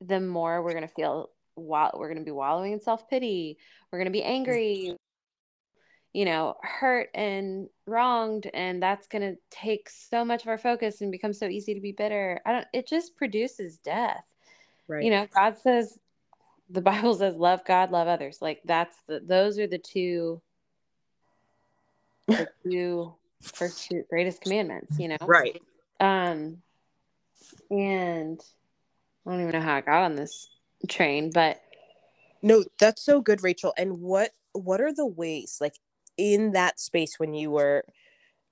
the 0.01 0.19
more 0.19 0.61
we're 0.61 0.73
gonna 0.73 0.87
feel. 0.87 1.29
While 1.55 1.91
we're 1.95 2.07
gonna 2.07 2.23
be 2.23 2.31
wallowing 2.31 2.71
in 2.71 2.79
self 2.79 3.09
pity, 3.09 3.57
we're 3.91 3.99
gonna 3.99 4.11
be 4.11 4.23
angry, 4.23 4.95
you 6.13 6.25
know, 6.25 6.55
hurt 6.61 7.09
and 7.13 7.67
wronged, 7.85 8.49
and 8.53 8.81
that's 8.81 9.07
going 9.07 9.21
to 9.21 9.39
take 9.51 9.89
so 9.89 10.25
much 10.25 10.41
of 10.41 10.47
our 10.47 10.57
focus 10.57 11.01
and 11.01 11.11
become 11.11 11.33
so 11.33 11.47
easy 11.47 11.73
to 11.75 11.81
be 11.81 11.91
bitter. 11.91 12.41
I 12.45 12.51
don't, 12.51 12.67
it 12.73 12.87
just 12.87 13.15
produces 13.15 13.77
death. 13.77 14.23
Right. 14.89 15.03
You 15.03 15.11
know, 15.11 15.27
God 15.33 15.57
says, 15.57 15.97
the 16.69 16.81
Bible 16.89 17.13
says, 17.13 17.35
love 17.35 17.63
God, 17.65 17.91
love 17.91 18.07
others. 18.07 18.39
Like 18.41 18.61
that's 18.65 18.97
the, 19.07 19.21
those 19.21 19.57
are 19.59 19.67
the 19.67 19.77
two, 19.77 20.41
the 22.27 22.49
two 22.63 23.13
first 23.41 23.87
two 23.89 24.03
greatest 24.09 24.41
commandments, 24.41 24.99
you 24.99 25.07
know? 25.07 25.17
Right. 25.21 25.61
Um, 25.99 26.57
and 27.69 28.41
I 29.25 29.31
don't 29.31 29.41
even 29.41 29.51
know 29.51 29.61
how 29.61 29.75
I 29.75 29.81
got 29.81 30.03
on 30.03 30.15
this 30.15 30.49
train, 30.87 31.31
but 31.31 31.61
no, 32.41 32.63
that's 32.79 33.03
so 33.03 33.21
good, 33.21 33.43
Rachel. 33.43 33.73
And 33.77 34.01
what 34.01 34.31
what 34.53 34.81
are 34.81 34.93
the 34.93 35.05
ways 35.05 35.57
like 35.61 35.75
in 36.17 36.53
that 36.53 36.79
space 36.79 37.19
when 37.19 37.33
you 37.33 37.51
were 37.51 37.83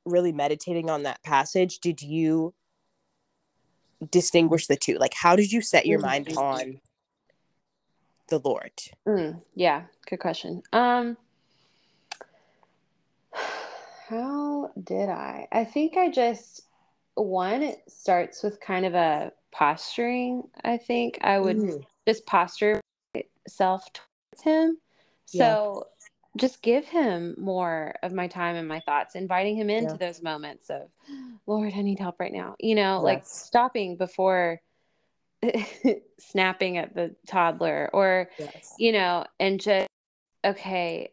really 0.05 0.31
meditating 0.31 0.89
on 0.89 1.03
that 1.03 1.21
passage 1.23 1.79
did 1.79 2.01
you 2.01 2.53
distinguish 4.11 4.67
the 4.67 4.75
two? 4.75 4.95
Like 4.95 5.13
how 5.13 5.35
did 5.35 5.51
you 5.51 5.61
set 5.61 5.85
your 5.85 5.99
mind 5.99 6.27
mm-hmm. 6.27 6.37
on 6.37 6.81
the 8.29 8.39
lord? 8.39 8.71
Mm, 9.07 9.41
yeah 9.55 9.83
good 10.09 10.19
question. 10.19 10.61
Um 10.73 11.17
how 14.09 14.71
did 14.83 15.09
i? 15.09 15.47
I 15.51 15.65
think 15.65 15.97
i 15.97 16.09
just 16.09 16.61
one 17.15 17.63
it 17.63 17.81
starts 17.87 18.43
with 18.43 18.59
kind 18.59 18.85
of 18.85 18.93
a 18.93 19.31
posturing 19.51 20.43
i 20.63 20.77
think. 20.77 21.17
I 21.21 21.39
would 21.39 21.57
mm. 21.57 21.83
just 22.07 22.25
posture 22.25 22.79
myself 23.15 23.85
towards 23.93 24.43
him. 24.43 24.77
So 25.25 25.87
just 26.37 26.61
give 26.61 26.85
him 26.85 27.35
more 27.37 27.95
of 28.03 28.13
my 28.13 28.27
time 28.27 28.55
and 28.55 28.67
my 28.67 28.79
thoughts, 28.81 29.15
inviting 29.15 29.55
him 29.55 29.69
into 29.69 29.91
yeah. 29.91 30.07
those 30.07 30.21
moments 30.21 30.69
of, 30.69 30.89
Lord, 31.45 31.73
I 31.75 31.81
need 31.81 31.99
help 31.99 32.19
right 32.19 32.33
now. 32.33 32.55
You 32.59 32.75
know, 32.75 32.97
yes. 32.97 33.03
like 33.03 33.25
stopping 33.25 33.97
before 33.97 34.61
snapping 36.19 36.77
at 36.77 36.95
the 36.95 37.15
toddler 37.27 37.89
or, 37.93 38.29
yes. 38.37 38.75
you 38.77 38.91
know, 38.91 39.25
and 39.39 39.59
just, 39.59 39.87
okay, 40.45 41.09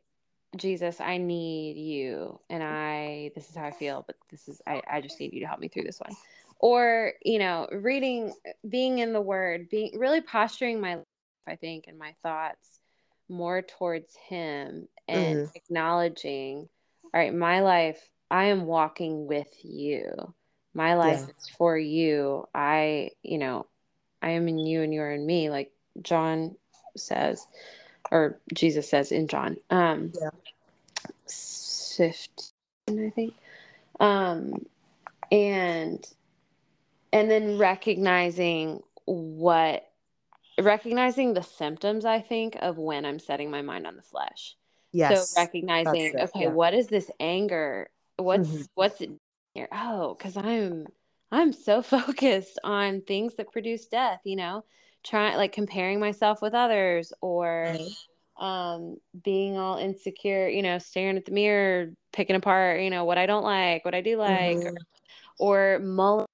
Jesus, 0.56 1.00
I 1.00 1.18
need 1.18 1.76
you. 1.76 2.40
And 2.48 2.62
I, 2.62 3.32
this 3.34 3.50
is 3.50 3.56
how 3.56 3.64
I 3.64 3.70
feel, 3.72 4.04
but 4.06 4.16
this 4.30 4.48
is, 4.48 4.60
I, 4.66 4.82
I 4.90 5.00
just 5.00 5.18
need 5.20 5.32
you 5.32 5.40
to 5.40 5.46
help 5.46 5.60
me 5.60 5.68
through 5.68 5.84
this 5.84 6.00
one. 6.00 6.14
Or, 6.60 7.12
you 7.22 7.38
know, 7.38 7.68
reading, 7.72 8.32
being 8.68 9.00
in 9.00 9.12
the 9.12 9.20
word, 9.20 9.68
being 9.68 9.98
really 9.98 10.20
posturing 10.20 10.80
my 10.80 10.96
life, 10.96 11.04
I 11.46 11.56
think, 11.56 11.84
and 11.88 11.98
my 11.98 12.14
thoughts 12.22 12.80
more 13.28 13.62
towards 13.62 14.14
him 14.28 14.88
and 15.08 15.38
mm-hmm. 15.38 15.50
acknowledging, 15.54 16.68
all 17.12 17.20
right, 17.20 17.34
my 17.34 17.60
life, 17.60 18.08
I 18.30 18.46
am 18.46 18.66
walking 18.66 19.26
with 19.26 19.52
you. 19.62 20.34
My 20.74 20.94
life 20.94 21.20
yeah. 21.20 21.34
is 21.38 21.48
for 21.48 21.78
you. 21.78 22.46
I, 22.54 23.10
you 23.22 23.38
know, 23.38 23.66
I 24.20 24.30
am 24.30 24.48
in 24.48 24.58
you 24.58 24.82
and 24.82 24.92
you're 24.92 25.12
in 25.12 25.24
me, 25.24 25.50
like 25.50 25.72
John 26.02 26.56
says, 26.96 27.46
or 28.10 28.40
Jesus 28.52 28.88
says 28.88 29.12
in 29.12 29.28
John. 29.28 29.56
Um, 29.70 30.12
yeah. 30.20 30.30
15, 31.96 33.06
I 33.06 33.10
think. 33.10 33.34
Um, 34.00 34.66
and 35.30 36.04
and 37.12 37.30
then 37.30 37.58
recognizing 37.58 38.82
what 39.04 39.88
recognizing 40.60 41.34
the 41.34 41.42
symptoms 41.42 42.04
i 42.04 42.20
think 42.20 42.56
of 42.60 42.78
when 42.78 43.04
i'm 43.04 43.18
setting 43.18 43.50
my 43.50 43.62
mind 43.62 43.86
on 43.86 43.96
the 43.96 44.02
flesh 44.02 44.56
yes 44.92 45.30
so 45.32 45.40
recognizing 45.40 46.14
okay 46.18 46.42
yeah. 46.42 46.48
what 46.48 46.74
is 46.74 46.86
this 46.86 47.10
anger 47.18 47.88
what's 48.16 48.48
mm-hmm. 48.48 48.62
what's 48.74 49.00
it 49.00 49.10
here 49.54 49.68
oh 49.72 50.14
because 50.14 50.36
i'm 50.36 50.86
i'm 51.32 51.52
so 51.52 51.82
focused 51.82 52.58
on 52.62 53.00
things 53.02 53.34
that 53.34 53.50
produce 53.52 53.86
death 53.86 54.20
you 54.24 54.36
know 54.36 54.64
trying 55.02 55.36
like 55.36 55.52
comparing 55.52 56.00
myself 56.00 56.40
with 56.40 56.54
others 56.54 57.12
or 57.20 57.66
mm-hmm. 57.68 58.44
um 58.44 58.96
being 59.22 59.58
all 59.58 59.76
insecure 59.76 60.48
you 60.48 60.62
know 60.62 60.78
staring 60.78 61.16
at 61.16 61.24
the 61.24 61.32
mirror 61.32 61.90
picking 62.12 62.36
apart 62.36 62.80
you 62.80 62.90
know 62.90 63.04
what 63.04 63.18
i 63.18 63.26
don't 63.26 63.44
like 63.44 63.84
what 63.84 63.94
i 63.94 64.00
do 64.00 64.16
like 64.16 64.56
mm-hmm. 64.56 64.76
or, 65.38 65.76
or 65.76 65.78
mulling 65.80 66.26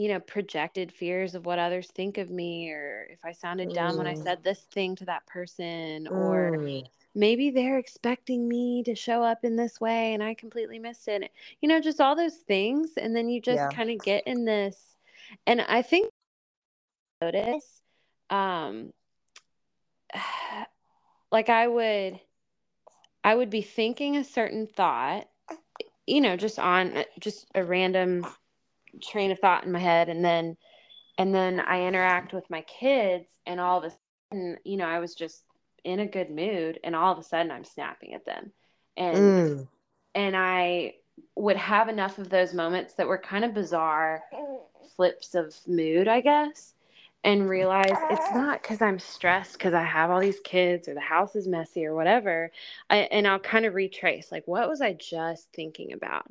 you 0.00 0.08
know, 0.08 0.18
projected 0.18 0.90
fears 0.90 1.34
of 1.34 1.44
what 1.44 1.58
others 1.58 1.88
think 1.88 2.16
of 2.16 2.30
me, 2.30 2.70
or 2.70 3.06
if 3.10 3.22
I 3.22 3.32
sounded 3.32 3.74
dumb 3.74 3.98
when 3.98 4.06
I 4.06 4.14
mm. 4.14 4.22
said 4.22 4.42
this 4.42 4.60
thing 4.60 4.96
to 4.96 5.04
that 5.04 5.26
person, 5.26 6.08
or 6.08 6.52
mm. 6.56 6.86
maybe 7.14 7.50
they're 7.50 7.76
expecting 7.76 8.48
me 8.48 8.82
to 8.84 8.94
show 8.94 9.22
up 9.22 9.44
in 9.44 9.56
this 9.56 9.78
way 9.78 10.14
and 10.14 10.22
I 10.22 10.32
completely 10.32 10.78
missed 10.78 11.06
it. 11.06 11.30
You 11.60 11.68
know, 11.68 11.82
just 11.82 12.00
all 12.00 12.16
those 12.16 12.36
things. 12.36 12.92
And 12.96 13.14
then 13.14 13.28
you 13.28 13.42
just 13.42 13.58
yeah. 13.58 13.68
kind 13.68 13.90
of 13.90 13.98
get 14.02 14.26
in 14.26 14.46
this. 14.46 14.96
And 15.46 15.60
I 15.60 15.82
think 15.82 16.10
notice, 17.20 17.82
um, 18.30 18.94
like 21.30 21.50
I 21.50 21.68
would, 21.68 22.18
I 23.22 23.34
would 23.34 23.50
be 23.50 23.60
thinking 23.60 24.16
a 24.16 24.24
certain 24.24 24.66
thought, 24.66 25.28
you 26.06 26.22
know, 26.22 26.38
just 26.38 26.58
on 26.58 26.96
uh, 26.96 27.04
just 27.18 27.46
a 27.54 27.62
random 27.62 28.24
train 29.02 29.30
of 29.30 29.38
thought 29.38 29.64
in 29.64 29.72
my 29.72 29.78
head 29.78 30.08
and 30.08 30.24
then 30.24 30.56
and 31.18 31.34
then 31.34 31.60
I 31.60 31.86
interact 31.86 32.32
with 32.32 32.48
my 32.48 32.62
kids 32.62 33.28
and 33.46 33.60
all 33.60 33.78
of 33.78 33.84
a 33.84 33.94
sudden, 34.32 34.56
you 34.64 34.78
know, 34.78 34.86
I 34.86 35.00
was 35.00 35.14
just 35.14 35.42
in 35.84 36.00
a 36.00 36.06
good 36.06 36.30
mood 36.30 36.80
and 36.82 36.96
all 36.96 37.12
of 37.12 37.18
a 37.18 37.22
sudden 37.22 37.50
I'm 37.50 37.64
snapping 37.64 38.14
at 38.14 38.24
them. 38.24 38.52
And 38.96 39.16
mm. 39.16 39.68
and 40.14 40.36
I 40.36 40.94
would 41.36 41.56
have 41.56 41.88
enough 41.88 42.18
of 42.18 42.30
those 42.30 42.54
moments 42.54 42.94
that 42.94 43.06
were 43.06 43.18
kind 43.18 43.44
of 43.44 43.54
bizarre 43.54 44.22
flips 44.96 45.34
of 45.34 45.54
mood, 45.66 46.08
I 46.08 46.20
guess, 46.20 46.74
and 47.22 47.48
realize 47.48 47.92
it's 48.10 48.34
not 48.34 48.62
because 48.62 48.80
I'm 48.80 48.98
stressed 48.98 49.52
because 49.54 49.74
I 49.74 49.84
have 49.84 50.10
all 50.10 50.20
these 50.20 50.40
kids 50.40 50.88
or 50.88 50.94
the 50.94 51.00
house 51.00 51.36
is 51.36 51.46
messy 51.46 51.84
or 51.84 51.94
whatever. 51.94 52.50
I, 52.88 52.96
and 52.96 53.26
I'll 53.26 53.38
kind 53.38 53.66
of 53.66 53.74
retrace, 53.74 54.32
like, 54.32 54.46
what 54.46 54.68
was 54.68 54.80
I 54.80 54.94
just 54.94 55.48
thinking 55.52 55.92
about? 55.92 56.24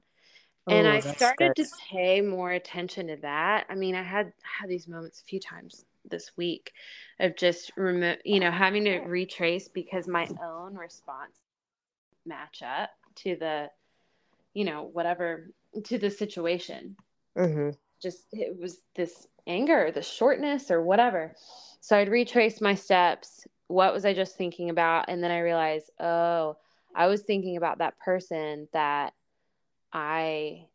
And 0.70 0.88
oh, 0.88 0.92
I 0.92 1.00
started 1.00 1.56
to 1.56 1.66
pay 1.90 2.22
more 2.22 2.52
attention 2.52 3.08
to 3.08 3.18
that. 3.18 3.66
I 3.70 3.76
mean, 3.76 3.96
I 3.96 4.04
had 4.04 4.32
had 4.42 4.70
these 4.70 4.88
moments 4.88 5.22
a 5.22 5.26
few 5.26 5.40
times 5.40 5.86
this 6.10 6.32
week 6.38 6.72
of 7.20 7.36
just 7.36 7.72
remo- 7.78 8.18
you 8.24 8.40
know 8.40 8.52
having 8.52 8.86
to 8.86 9.00
retrace 9.00 9.68
because 9.68 10.08
my 10.08 10.28
own 10.44 10.76
response 10.76 11.38
match 12.26 12.62
up 12.64 12.90
to 13.16 13.36
the 13.36 13.70
you 14.54 14.66
know 14.66 14.90
whatever 14.92 15.52
to 15.86 15.98
the 15.98 16.10
situation. 16.10 16.96
Mm-hmm. 17.38 17.72
Just 18.02 18.26
it 18.32 18.58
was 18.60 18.78
this 18.96 19.28
anger, 19.48 19.92
the 19.92 20.02
shortness, 20.02 20.72
or 20.72 20.82
whatever. 20.82 21.36
So 21.82 21.98
I'd 21.98 22.10
retrace 22.10 22.62
my 22.62 22.76
steps. 22.76 23.46
What 23.68 23.94
was 23.94 24.06
I 24.06 24.14
just 24.14 24.36
thinking 24.36 24.70
about? 24.70 25.06
And 25.10 25.24
then 25.24 25.32
I 25.32 25.40
realized, 25.40 25.92
oh, 26.00 26.58
I 26.96 27.08
was 27.08 27.22
thinking 27.22 27.58
about 27.58 27.80
that 27.80 28.00
person 28.00 28.68
that 28.74 29.14
I 29.94 30.68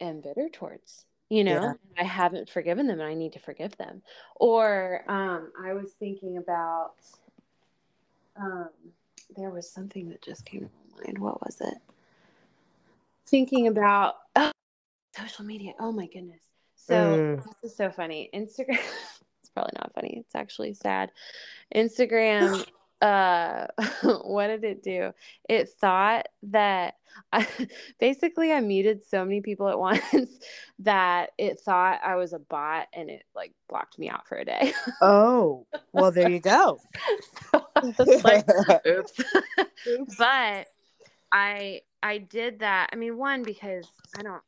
am 0.00 0.20
bitter 0.20 0.48
towards 0.48 1.04
you 1.28 1.44
know 1.44 1.60
yeah. 1.60 1.72
i 1.96 2.02
haven't 2.02 2.50
forgiven 2.50 2.88
them 2.88 2.98
and 2.98 3.08
i 3.08 3.14
need 3.14 3.32
to 3.32 3.38
forgive 3.38 3.76
them. 3.76 4.02
Or 4.36 5.04
um, 5.08 5.52
i 5.62 5.72
was 5.72 5.92
thinking 5.92 6.38
about 6.38 6.94
um, 8.36 8.70
there 9.36 9.50
was 9.50 9.70
something 9.70 10.08
that 10.08 10.22
just 10.22 10.44
came 10.44 10.60
to 10.60 10.66
my 10.66 11.04
mind. 11.04 11.18
What 11.18 11.40
was 11.44 11.60
it? 11.60 11.78
Thinking 13.26 13.68
about 13.68 14.14
oh, 14.36 14.52
social 15.16 15.44
media. 15.44 15.72
Oh 15.80 15.92
my 15.92 16.06
goodness. 16.06 16.42
So 16.74 16.94
mm. 16.94 17.44
this 17.44 17.70
is 17.70 17.76
so 17.76 17.90
funny. 17.90 18.30
Instagram 18.34 18.78
it's 19.40 19.50
probably 19.54 19.72
not 19.78 19.92
funny. 19.94 20.16
It's 20.18 20.34
actually 20.34 20.74
sad. 20.74 21.10
Instagram 21.74 22.64
uh 23.02 23.66
what 24.22 24.46
did 24.46 24.64
it 24.64 24.82
do? 24.82 25.12
It 25.48 25.68
thought 25.68 26.28
that 26.44 26.94
I, 27.32 27.46
basically 28.00 28.52
i 28.52 28.60
muted 28.60 29.04
so 29.04 29.22
many 29.22 29.42
people 29.42 29.68
at 29.68 29.78
once 29.78 30.38
that 30.78 31.30
it 31.36 31.60
thought 31.60 32.00
i 32.02 32.16
was 32.16 32.32
a 32.32 32.38
bot 32.38 32.88
and 32.94 33.10
it 33.10 33.24
like 33.34 33.52
blocked 33.68 33.98
me 33.98 34.08
out 34.08 34.26
for 34.26 34.38
a 34.38 34.44
day. 34.44 34.72
Oh 35.02 35.66
well 35.92 36.12
there 36.12 36.30
you 36.30 36.40
go. 36.40 36.80
So 37.52 38.04
like, 38.24 38.46
oops. 38.86 39.12
oops. 39.86 40.16
But 40.16 40.66
i 41.32 41.80
i 42.02 42.18
did 42.18 42.60
that. 42.60 42.90
I 42.92 42.96
mean 42.96 43.18
one 43.18 43.42
because 43.42 43.86
i 44.18 44.22
don't 44.22 44.42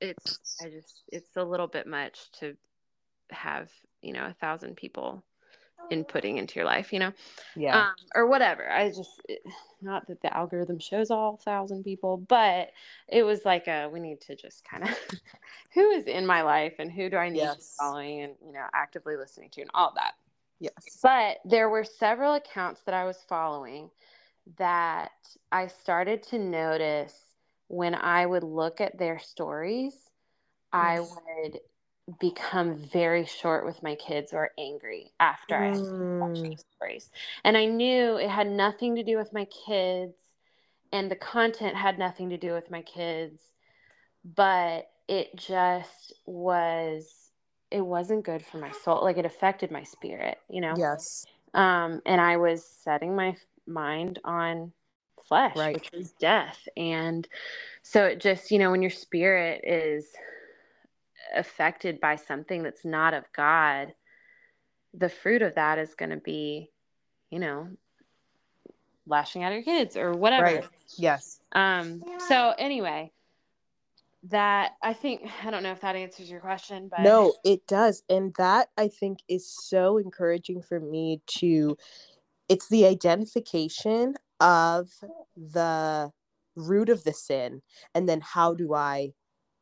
it's 0.00 0.56
i 0.60 0.68
just 0.68 1.02
it's 1.12 1.36
a 1.36 1.44
little 1.44 1.66
bit 1.66 1.86
much 1.86 2.30
to 2.40 2.56
have 3.30 3.70
you 4.02 4.12
know 4.12 4.24
a 4.26 4.34
thousand 4.40 4.76
people 4.76 5.22
inputting 5.90 6.38
into 6.38 6.56
your 6.56 6.64
life, 6.64 6.92
you 6.92 6.98
know? 6.98 7.12
Yeah. 7.56 7.88
Um, 7.88 7.94
or 8.14 8.26
whatever. 8.26 8.70
I 8.70 8.88
just, 8.88 9.20
not 9.82 10.06
that 10.08 10.20
the 10.22 10.34
algorithm 10.36 10.78
shows 10.78 11.10
all 11.10 11.36
thousand 11.36 11.84
people, 11.84 12.16
but 12.16 12.70
it 13.08 13.22
was 13.22 13.44
like 13.44 13.66
a, 13.66 13.88
we 13.88 14.00
need 14.00 14.20
to 14.22 14.36
just 14.36 14.64
kind 14.64 14.84
of, 14.84 14.90
who 15.74 15.90
is 15.90 16.04
in 16.04 16.26
my 16.26 16.42
life 16.42 16.74
and 16.78 16.90
who 16.90 17.10
do 17.10 17.16
I 17.16 17.28
need 17.28 17.38
yes. 17.38 17.54
to 17.54 17.60
be 17.60 17.66
following 17.78 18.22
and, 18.22 18.34
you 18.44 18.52
know, 18.52 18.64
actively 18.74 19.16
listening 19.16 19.50
to 19.50 19.62
and 19.62 19.70
all 19.74 19.92
that. 19.96 20.14
Yes. 20.60 20.98
But 21.02 21.38
there 21.44 21.70
were 21.70 21.84
several 21.84 22.34
accounts 22.34 22.82
that 22.82 22.94
I 22.94 23.04
was 23.04 23.18
following 23.28 23.90
that 24.58 25.12
I 25.50 25.66
started 25.68 26.22
to 26.24 26.38
notice 26.38 27.14
when 27.68 27.94
I 27.94 28.26
would 28.26 28.42
look 28.42 28.80
at 28.80 28.98
their 28.98 29.18
stories, 29.18 29.94
I 30.72 31.00
would 31.00 31.60
become 32.18 32.76
very 32.76 33.24
short 33.24 33.64
with 33.64 33.82
my 33.82 33.94
kids 33.94 34.32
or 34.32 34.50
angry 34.58 35.12
after 35.20 35.54
mm. 35.54 36.22
I 36.22 36.26
watched 36.26 36.42
those 36.42 36.64
stories. 36.76 37.10
And 37.44 37.56
I 37.56 37.66
knew 37.66 38.16
it 38.16 38.28
had 38.28 38.48
nothing 38.50 38.96
to 38.96 39.04
do 39.04 39.16
with 39.16 39.32
my 39.32 39.46
kids 39.66 40.14
and 40.92 41.10
the 41.10 41.16
content 41.16 41.76
had 41.76 41.98
nothing 41.98 42.30
to 42.30 42.36
do 42.36 42.52
with 42.52 42.70
my 42.70 42.82
kids, 42.82 43.42
but 44.24 44.90
it 45.08 45.34
just 45.36 46.12
was 46.26 47.30
it 47.70 47.80
wasn't 47.80 48.24
good 48.24 48.44
for 48.44 48.58
my 48.58 48.72
soul. 48.72 49.02
Like 49.02 49.16
it 49.16 49.24
affected 49.24 49.70
my 49.70 49.84
spirit, 49.84 50.38
you 50.48 50.60
know? 50.60 50.74
Yes. 50.76 51.24
Um, 51.54 52.00
and 52.04 52.20
I 52.20 52.36
was 52.36 52.64
setting 52.64 53.14
my 53.14 53.36
mind 53.66 54.18
on 54.24 54.72
flesh, 55.28 55.56
right. 55.56 55.74
which 55.74 55.90
was 55.92 56.10
death. 56.12 56.66
And 56.76 57.28
so 57.82 58.06
it 58.06 58.20
just, 58.20 58.50
you 58.50 58.58
know, 58.58 58.72
when 58.72 58.82
your 58.82 58.90
spirit 58.90 59.62
is 59.64 60.06
affected 61.34 62.00
by 62.00 62.16
something 62.16 62.62
that's 62.62 62.84
not 62.84 63.14
of 63.14 63.24
God, 63.34 63.92
the 64.94 65.08
fruit 65.08 65.42
of 65.42 65.54
that 65.54 65.78
is 65.78 65.94
going 65.94 66.10
to 66.10 66.16
be, 66.16 66.70
you 67.30 67.38
know, 67.38 67.68
lashing 69.06 69.42
out 69.42 69.52
at 69.52 69.54
your 69.54 69.62
kids 69.62 69.96
or 69.96 70.12
whatever. 70.12 70.44
Right. 70.44 70.64
Yes. 70.98 71.40
Um. 71.52 72.02
So 72.28 72.54
anyway, 72.58 73.12
that 74.24 74.72
I 74.82 74.92
think 74.92 75.28
I 75.44 75.50
don't 75.50 75.62
know 75.62 75.72
if 75.72 75.80
that 75.80 75.96
answers 75.96 76.30
your 76.30 76.40
question, 76.40 76.88
but 76.90 77.00
no, 77.00 77.34
it 77.44 77.66
does, 77.66 78.02
and 78.08 78.34
that 78.38 78.68
I 78.76 78.88
think 78.88 79.20
is 79.28 79.48
so 79.48 79.98
encouraging 79.98 80.62
for 80.62 80.80
me 80.80 81.22
to. 81.38 81.76
It's 82.48 82.68
the 82.68 82.86
identification 82.86 84.14
of 84.40 84.90
the 85.36 86.10
root 86.56 86.88
of 86.88 87.04
the 87.04 87.12
sin, 87.12 87.62
and 87.94 88.08
then 88.08 88.20
how 88.20 88.54
do 88.54 88.74
I 88.74 89.12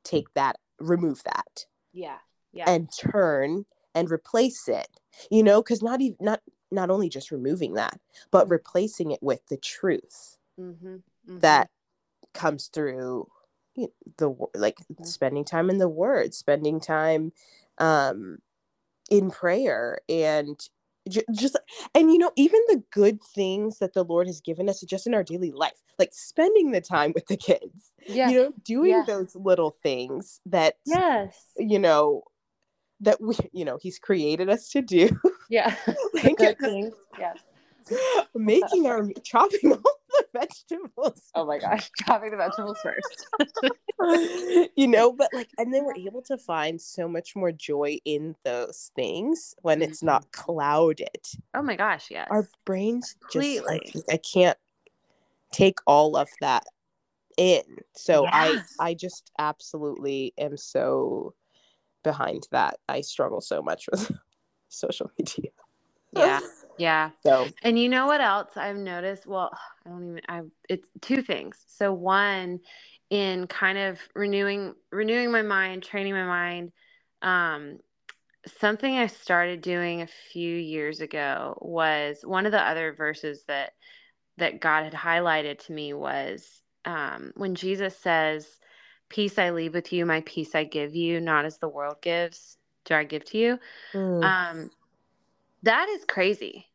take 0.04 0.32
that 0.34 0.56
remove 0.78 1.22
that 1.24 1.66
yeah 1.92 2.18
yeah 2.52 2.64
and 2.68 2.88
turn 2.92 3.64
and 3.94 4.10
replace 4.10 4.68
it 4.68 4.88
you 5.30 5.42
know 5.42 5.62
because 5.62 5.82
not 5.82 6.00
even 6.00 6.16
not 6.20 6.40
not 6.70 6.90
only 6.90 7.08
just 7.08 7.30
removing 7.30 7.74
that 7.74 7.98
but 8.30 8.44
mm-hmm. 8.44 8.52
replacing 8.52 9.10
it 9.10 9.22
with 9.22 9.44
the 9.48 9.56
truth 9.56 10.36
mm-hmm. 10.58 10.86
Mm-hmm. 10.86 11.38
that 11.40 11.68
comes 12.34 12.68
through 12.68 13.28
the 14.16 14.34
like 14.54 14.76
mm-hmm. 14.76 15.04
spending 15.04 15.44
time 15.44 15.70
in 15.70 15.78
the 15.78 15.88
word 15.88 16.34
spending 16.34 16.80
time 16.80 17.32
um 17.78 18.38
in 19.10 19.30
prayer 19.30 20.00
and 20.08 20.68
just 21.08 21.58
and 21.94 22.12
you 22.12 22.18
know 22.18 22.30
even 22.36 22.60
the 22.68 22.82
good 22.90 23.22
things 23.22 23.78
that 23.78 23.94
the 23.94 24.04
lord 24.04 24.26
has 24.26 24.40
given 24.40 24.68
us 24.68 24.80
just 24.82 25.06
in 25.06 25.14
our 25.14 25.24
daily 25.24 25.52
life 25.52 25.80
like 25.98 26.10
spending 26.12 26.70
the 26.70 26.80
time 26.80 27.12
with 27.14 27.26
the 27.26 27.36
kids 27.36 27.92
yeah. 28.06 28.28
you 28.28 28.42
know 28.42 28.52
doing 28.64 28.90
yeah. 28.90 29.04
those 29.06 29.34
little 29.34 29.76
things 29.82 30.40
that 30.46 30.74
yes 30.84 31.46
you 31.56 31.78
know 31.78 32.22
that 33.00 33.20
we 33.20 33.34
you 33.52 33.64
know 33.64 33.78
he's 33.80 33.98
created 33.98 34.48
us 34.48 34.68
to 34.68 34.82
do 34.82 35.08
yeah 35.48 35.74
like, 36.14 36.36
good 36.36 36.56
uh, 36.62 36.68
things 36.68 36.94
yes 37.18 37.38
making 38.34 38.86
our 38.86 39.08
chopping 39.22 39.72
all 39.72 39.97
the 40.18 40.24
vegetables. 40.38 41.22
Oh 41.34 41.46
my 41.46 41.58
gosh, 41.58 41.90
chopping 42.04 42.30
the 42.30 42.36
vegetables 42.36 42.78
first. 42.82 43.26
you 44.76 44.86
know, 44.86 45.12
but 45.12 45.28
like, 45.32 45.48
and 45.58 45.72
then 45.72 45.84
we're 45.84 45.96
able 45.96 46.22
to 46.22 46.36
find 46.38 46.80
so 46.80 47.08
much 47.08 47.34
more 47.34 47.52
joy 47.52 47.98
in 48.04 48.34
those 48.44 48.90
things 48.94 49.54
when 49.62 49.82
it's 49.82 50.02
not 50.02 50.22
mm-hmm. 50.22 50.42
clouded. 50.42 51.26
Oh 51.54 51.62
my 51.62 51.76
gosh, 51.76 52.10
yes. 52.10 52.28
Our 52.30 52.48
brains 52.64 53.16
Completely. 53.20 53.80
just, 53.92 54.08
like, 54.08 54.14
I 54.14 54.18
can't 54.18 54.58
take 55.52 55.78
all 55.86 56.16
of 56.16 56.28
that 56.40 56.64
in. 57.36 57.62
So 57.94 58.26
I, 58.26 58.62
I 58.80 58.94
just 58.94 59.30
absolutely 59.38 60.34
am 60.38 60.56
so 60.56 61.34
behind 62.02 62.46
that. 62.50 62.78
I 62.88 63.00
struggle 63.00 63.40
so 63.40 63.62
much 63.62 63.88
with 63.90 64.10
social 64.68 65.10
media. 65.18 65.50
Yeah. 66.12 66.40
Yeah. 66.78 67.10
So, 67.24 67.52
and 67.62 67.78
you 67.78 67.88
know 67.88 68.06
what 68.06 68.20
else 68.22 68.56
I've 68.56 68.76
noticed? 68.76 69.26
Well, 69.26 69.50
I 69.86 69.90
don't 69.90 70.10
even 70.10 70.22
I 70.28 70.42
it's 70.68 70.88
two 71.02 71.22
things. 71.22 71.64
So 71.68 71.92
one 71.92 72.60
in 73.10 73.46
kind 73.48 73.78
of 73.78 74.00
renewing 74.14 74.74
renewing 74.92 75.32
my 75.32 75.42
mind, 75.42 75.84
training 75.84 76.14
my 76.14 76.26
mind, 76.26 76.72
um 77.22 77.78
something 78.60 78.96
I 78.96 79.08
started 79.08 79.62
doing 79.62 80.02
a 80.02 80.08
few 80.08 80.56
years 80.56 81.00
ago 81.00 81.58
was 81.62 82.20
one 82.24 82.46
of 82.46 82.52
the 82.52 82.62
other 82.62 82.94
verses 82.94 83.44
that 83.48 83.72
that 84.38 84.60
God 84.60 84.84
had 84.84 84.94
highlighted 84.94 85.60
to 85.66 85.74
me 85.74 85.94
was 85.94 86.62
um, 86.86 87.32
when 87.36 87.56
Jesus 87.56 87.96
says, 87.98 88.48
"Peace 89.10 89.38
I 89.38 89.50
leave 89.52 89.74
with 89.74 89.92
you, 89.94 90.06
my 90.06 90.22
peace 90.26 90.54
I 90.56 90.64
give 90.64 90.96
you, 90.96 91.20
not 91.20 91.46
as 91.46 91.58
the 91.58 91.68
world 91.68 91.98
gives, 92.02 92.58
do 92.86 92.94
I 92.94 93.04
give 93.04 93.24
to 93.26 93.38
you." 93.38 93.60
Mm. 93.94 94.22
Um, 94.22 94.70
that 95.62 95.88
is 95.88 96.04
crazy. 96.04 96.66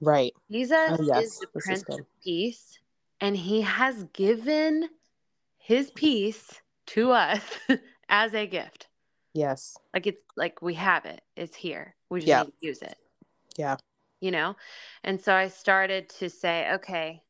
Right. 0.00 0.32
Jesus 0.50 0.76
oh, 0.98 1.02
yes. 1.02 1.24
is 1.24 1.38
the 1.38 1.46
this 1.54 1.64
Prince 1.64 1.84
is 1.88 1.98
of 1.98 2.06
Peace, 2.22 2.78
and 3.20 3.36
he 3.36 3.62
has 3.62 4.04
given 4.12 4.88
his 5.56 5.90
peace 5.92 6.60
to 6.86 7.10
us 7.10 7.42
as 8.08 8.34
a 8.34 8.46
gift. 8.46 8.88
Yes. 9.32 9.76
Like 9.92 10.06
it's 10.06 10.22
like 10.36 10.62
we 10.62 10.74
have 10.74 11.06
it. 11.06 11.20
It's 11.36 11.56
here. 11.56 11.94
We 12.10 12.20
just 12.20 12.28
yeah. 12.28 12.42
need 12.42 12.52
to 12.60 12.66
use 12.66 12.82
it. 12.82 12.96
Yeah. 13.56 13.76
You 14.20 14.30
know? 14.30 14.56
And 15.02 15.20
so 15.20 15.34
I 15.34 15.48
started 15.48 16.08
to 16.20 16.30
say, 16.30 16.70
okay, 16.74 17.22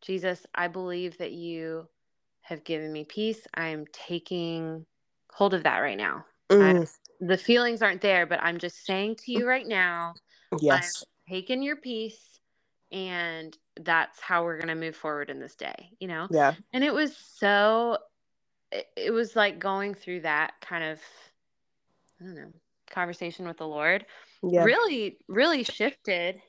Jesus, 0.00 0.46
I 0.54 0.68
believe 0.68 1.18
that 1.18 1.32
you 1.32 1.88
have 2.42 2.64
given 2.64 2.92
me 2.92 3.04
peace. 3.04 3.46
I 3.54 3.68
am 3.68 3.84
taking 3.92 4.86
hold 5.32 5.54
of 5.54 5.64
that 5.64 5.78
right 5.78 5.98
now. 5.98 6.24
Mm. 6.50 6.88
the 7.20 7.36
feelings 7.36 7.82
aren't 7.82 8.00
there, 8.00 8.24
but 8.24 8.42
I'm 8.42 8.56
just 8.56 8.86
saying 8.86 9.16
to 9.16 9.32
you 9.32 9.46
right 9.46 9.66
now, 9.66 10.14
yes, 10.60 11.04
taken 11.28 11.62
your 11.62 11.76
peace 11.76 12.38
and 12.90 13.56
that's 13.80 14.20
how 14.20 14.44
we're 14.44 14.56
going 14.56 14.68
to 14.68 14.74
move 14.74 14.96
forward 14.96 15.30
in 15.30 15.40
this 15.40 15.54
day, 15.54 15.90
you 16.00 16.08
know? 16.08 16.26
Yeah. 16.30 16.54
And 16.72 16.82
it 16.82 16.92
was 16.92 17.16
so, 17.16 17.98
it, 18.72 18.86
it 18.96 19.10
was 19.10 19.36
like 19.36 19.58
going 19.58 19.94
through 19.94 20.20
that 20.20 20.54
kind 20.60 20.84
of, 20.84 21.00
I 22.20 22.24
don't 22.24 22.34
know, 22.34 22.52
conversation 22.90 23.46
with 23.46 23.58
the 23.58 23.66
Lord 23.66 24.06
yeah. 24.42 24.64
really, 24.64 25.18
really 25.28 25.64
shifted. 25.64 26.40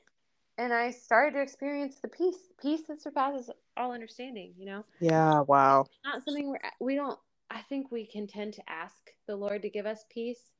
And 0.56 0.72
I 0.72 0.90
started 0.90 1.36
to 1.36 1.42
experience 1.42 1.96
the 2.00 2.08
peace, 2.08 2.36
peace 2.60 2.82
that 2.88 3.00
surpasses 3.02 3.50
all 3.76 3.92
understanding, 3.92 4.54
you 4.58 4.66
know? 4.66 4.84
Yeah. 5.00 5.40
Wow. 5.40 5.86
not 6.04 6.24
something 6.24 6.48
where 6.48 6.60
we 6.80 6.94
don't, 6.94 7.18
I 7.50 7.60
think 7.62 7.90
we 7.90 8.06
can 8.06 8.26
tend 8.26 8.54
to 8.54 8.62
ask 8.68 9.10
the 9.26 9.36
Lord 9.36 9.62
to 9.62 9.70
give 9.70 9.84
us 9.84 10.04
peace 10.10 10.52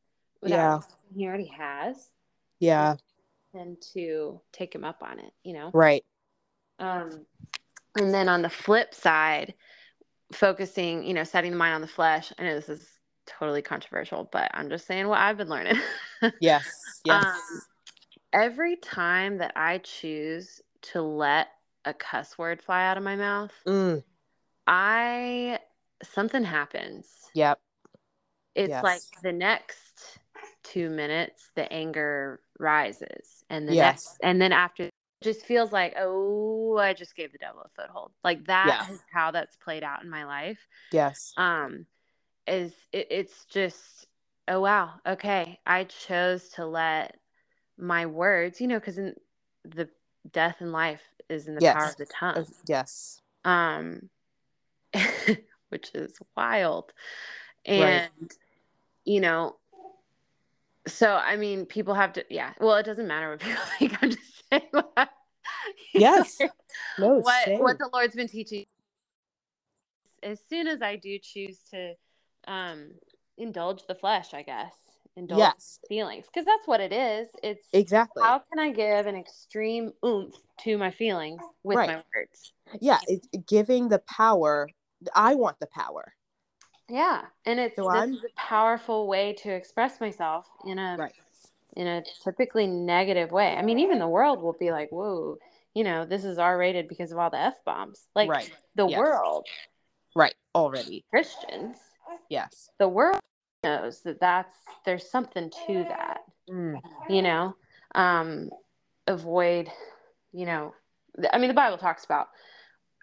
without 0.43 0.85
yeah. 0.89 1.17
he 1.17 1.27
already 1.27 1.53
has. 1.57 2.11
Yeah 2.59 2.97
tend 3.55 3.83
to 3.95 4.41
take 4.53 4.75
him 4.75 4.85
up 4.85 5.03
on 5.03 5.19
it, 5.19 5.33
you 5.43 5.53
know? 5.53 5.71
Right. 5.73 6.05
Um, 6.79 7.27
and 7.99 8.13
then 8.15 8.29
on 8.29 8.43
the 8.43 8.51
flip 8.51 8.95
side, 8.95 9.55
focusing, 10.33 11.05
you 11.05 11.15
know, 11.15 11.25
setting 11.25 11.51
the 11.51 11.57
mind 11.57 11.75
on 11.75 11.81
the 11.81 11.87
flesh. 11.87 12.33
I 12.39 12.45
know 12.45 12.55
this 12.55 12.69
is 12.69 12.87
totally 13.27 13.63
controversial, 13.63 14.29
but 14.31 14.51
I'm 14.55 14.69
just 14.69 14.87
saying 14.87 15.09
what 15.09 15.19
I've 15.19 15.37
been 15.37 15.49
learning. 15.49 15.79
yes. 16.41 16.69
Yes. 17.05 17.25
Um, 17.25 17.61
every 18.33 18.77
time 18.77 19.39
that 19.39 19.53
I 19.57 19.79
choose 19.79 20.61
to 20.83 21.03
let 21.03 21.49
a 21.85 21.95
cuss 21.95 22.39
word 22.39 22.63
fly 22.63 22.87
out 22.87 22.97
of 22.97 23.03
my 23.03 23.17
mouth, 23.17 23.53
mm. 23.67 24.03
I 24.67 25.59
something 26.03 26.45
happens. 26.45 27.09
Yep. 27.35 27.59
It's 28.55 28.71
yes. 28.71 28.83
like 28.85 29.03
the 29.23 29.33
next 29.33 30.19
two 30.63 30.91
minutes, 30.91 31.51
the 31.55 31.71
anger 31.73 32.41
rises, 32.59 33.40
and 33.51 33.69
the 33.69 33.75
yes. 33.75 33.85
next, 33.85 34.19
and 34.23 34.41
then 34.41 34.53
after 34.53 34.89
just 35.23 35.45
feels 35.45 35.71
like, 35.71 35.95
oh, 35.99 36.79
I 36.79 36.95
just 36.95 37.15
gave 37.15 37.33
the 37.33 37.39
devil 37.39 37.63
a 37.63 37.69
foothold. 37.81 38.13
Like 38.25 38.47
that 38.47 38.89
is 38.91 39.01
how 39.13 39.31
that's 39.31 39.57
played 39.57 39.83
out 39.83 40.03
in 40.03 40.09
my 40.09 40.25
life. 40.25 40.59
Yes. 40.93 41.35
Um, 41.37 41.85
is 42.47 42.73
it, 42.93 43.09
it's 43.11 43.45
just, 43.45 44.07
oh 44.49 44.61
wow, 44.61 44.93
okay, 45.07 45.59
I 45.67 45.85
chose 45.85 46.49
to 46.51 46.65
let 46.65 47.17
my 47.77 48.07
words, 48.07 48.61
you 48.61 48.67
know, 48.67 48.79
because 48.79 48.97
in 48.97 49.15
the 49.65 49.89
death 50.33 50.57
and 50.61 50.73
life 50.73 51.03
is 51.29 51.49
in 51.49 51.55
the 51.55 51.61
yes. 51.61 51.75
power 51.75 51.89
of 51.89 51.97
the 51.97 52.07
tongue. 52.07 52.47
Yes. 52.67 53.21
Um, 53.45 54.09
which 55.69 55.91
is 55.95 56.19
wild, 56.37 56.93
and 57.65 58.11
right. 58.21 58.35
you 59.05 59.21
know, 59.21 59.57
so 60.87 61.15
I 61.15 61.37
mean, 61.37 61.67
people 61.67 61.95
have 61.95 62.13
to, 62.15 62.25
yeah. 62.31 62.53
Well, 62.61 62.77
it 62.77 62.87
doesn't 62.87 63.07
matter 63.07 63.31
what 63.31 63.41
people 63.41 63.63
think. 63.79 64.03
I'm 64.03 64.11
just 64.11 64.49
saying. 64.51 64.63
What, 64.73 65.11
yes. 65.95 66.39
no. 66.99 67.17
What 67.19 67.45
same. 67.45 67.61
what 67.61 67.79
the 67.79 67.89
Lord's 67.93 68.15
been 68.15 68.29
teaching. 68.29 68.67
As 70.23 70.39
soon 70.49 70.69
as 70.69 70.83
I 70.83 70.97
do 70.97 71.19
choose 71.19 71.59
to 71.73 71.95
um, 72.47 72.91
indulge 73.37 73.87
the 73.87 73.95
flesh, 73.95 74.35
I 74.35 74.43
guess 74.43 74.73
indulge 75.17 75.39
yes. 75.39 75.79
feelings 75.89 76.27
because 76.27 76.47
that's 76.47 76.67
what 76.67 76.81
it 76.81 76.93
is. 76.93 77.29
It's 77.43 77.67
exactly 77.73 78.23
how 78.23 78.43
can 78.51 78.59
I 78.59 78.71
give 78.71 79.07
an 79.07 79.17
extreme 79.17 79.93
oomph 80.05 80.35
to 80.61 80.79
my 80.79 80.91
feelings 80.91 81.43
with 81.63 81.79
right. 81.79 81.89
my 81.89 82.03
words? 82.15 82.53
Yeah, 82.81 82.99
it's 83.07 83.27
giving 83.47 83.89
the 83.89 84.01
power. 84.01 84.69
I 85.15 85.35
want 85.35 85.59
the 85.61 85.67
power. 85.67 86.13
Yeah, 86.91 87.23
and 87.47 87.61
it's 87.61 87.77
so 87.77 87.89
this 87.93 88.11
is 88.11 88.25
a 88.25 88.29
powerful 88.37 89.07
way 89.07 89.35
to 89.43 89.51
express 89.51 90.01
myself 90.01 90.47
in 90.67 90.79
a 90.79 90.97
right. 90.99 91.13
in 91.77 91.87
a 91.87 92.03
typically 92.25 92.67
negative 92.67 93.31
way. 93.31 93.55
I 93.55 93.63
mean, 93.63 93.79
even 93.79 93.99
the 93.99 94.09
world 94.09 94.43
will 94.43 94.57
be 94.59 94.73
like, 94.73 94.91
"Whoa, 94.91 95.39
you 95.75 95.85
know, 95.85 96.05
this 96.05 96.25
is 96.25 96.39
R 96.39 96.59
rated 96.59 96.89
because 96.89 97.13
of 97.13 97.19
all 97.19 97.31
the 97.31 97.39
f 97.39 97.55
bombs." 97.65 98.09
Like 98.15 98.29
right. 98.29 98.51
the 98.75 98.89
yes. 98.89 98.99
world, 98.99 99.47
right? 100.17 100.35
Already 100.55 101.05
Christians. 101.11 101.79
Yes, 102.29 102.71
the 102.79 102.89
world 102.89 103.21
knows 103.63 104.01
that 104.03 104.21
that's 104.21 104.55
there's 104.85 105.09
something 105.09 105.51
to 105.67 105.85
that 105.85 106.21
mm. 106.49 106.81
you 107.09 107.23
know 107.23 107.55
um 107.95 108.51
avoid 109.07 109.69
you 110.33 110.47
know 110.47 110.73
i 111.33 111.39
mean 111.39 111.49
the 111.49 111.55
bible 111.55 111.77
talks 111.77 112.05
about 112.05 112.29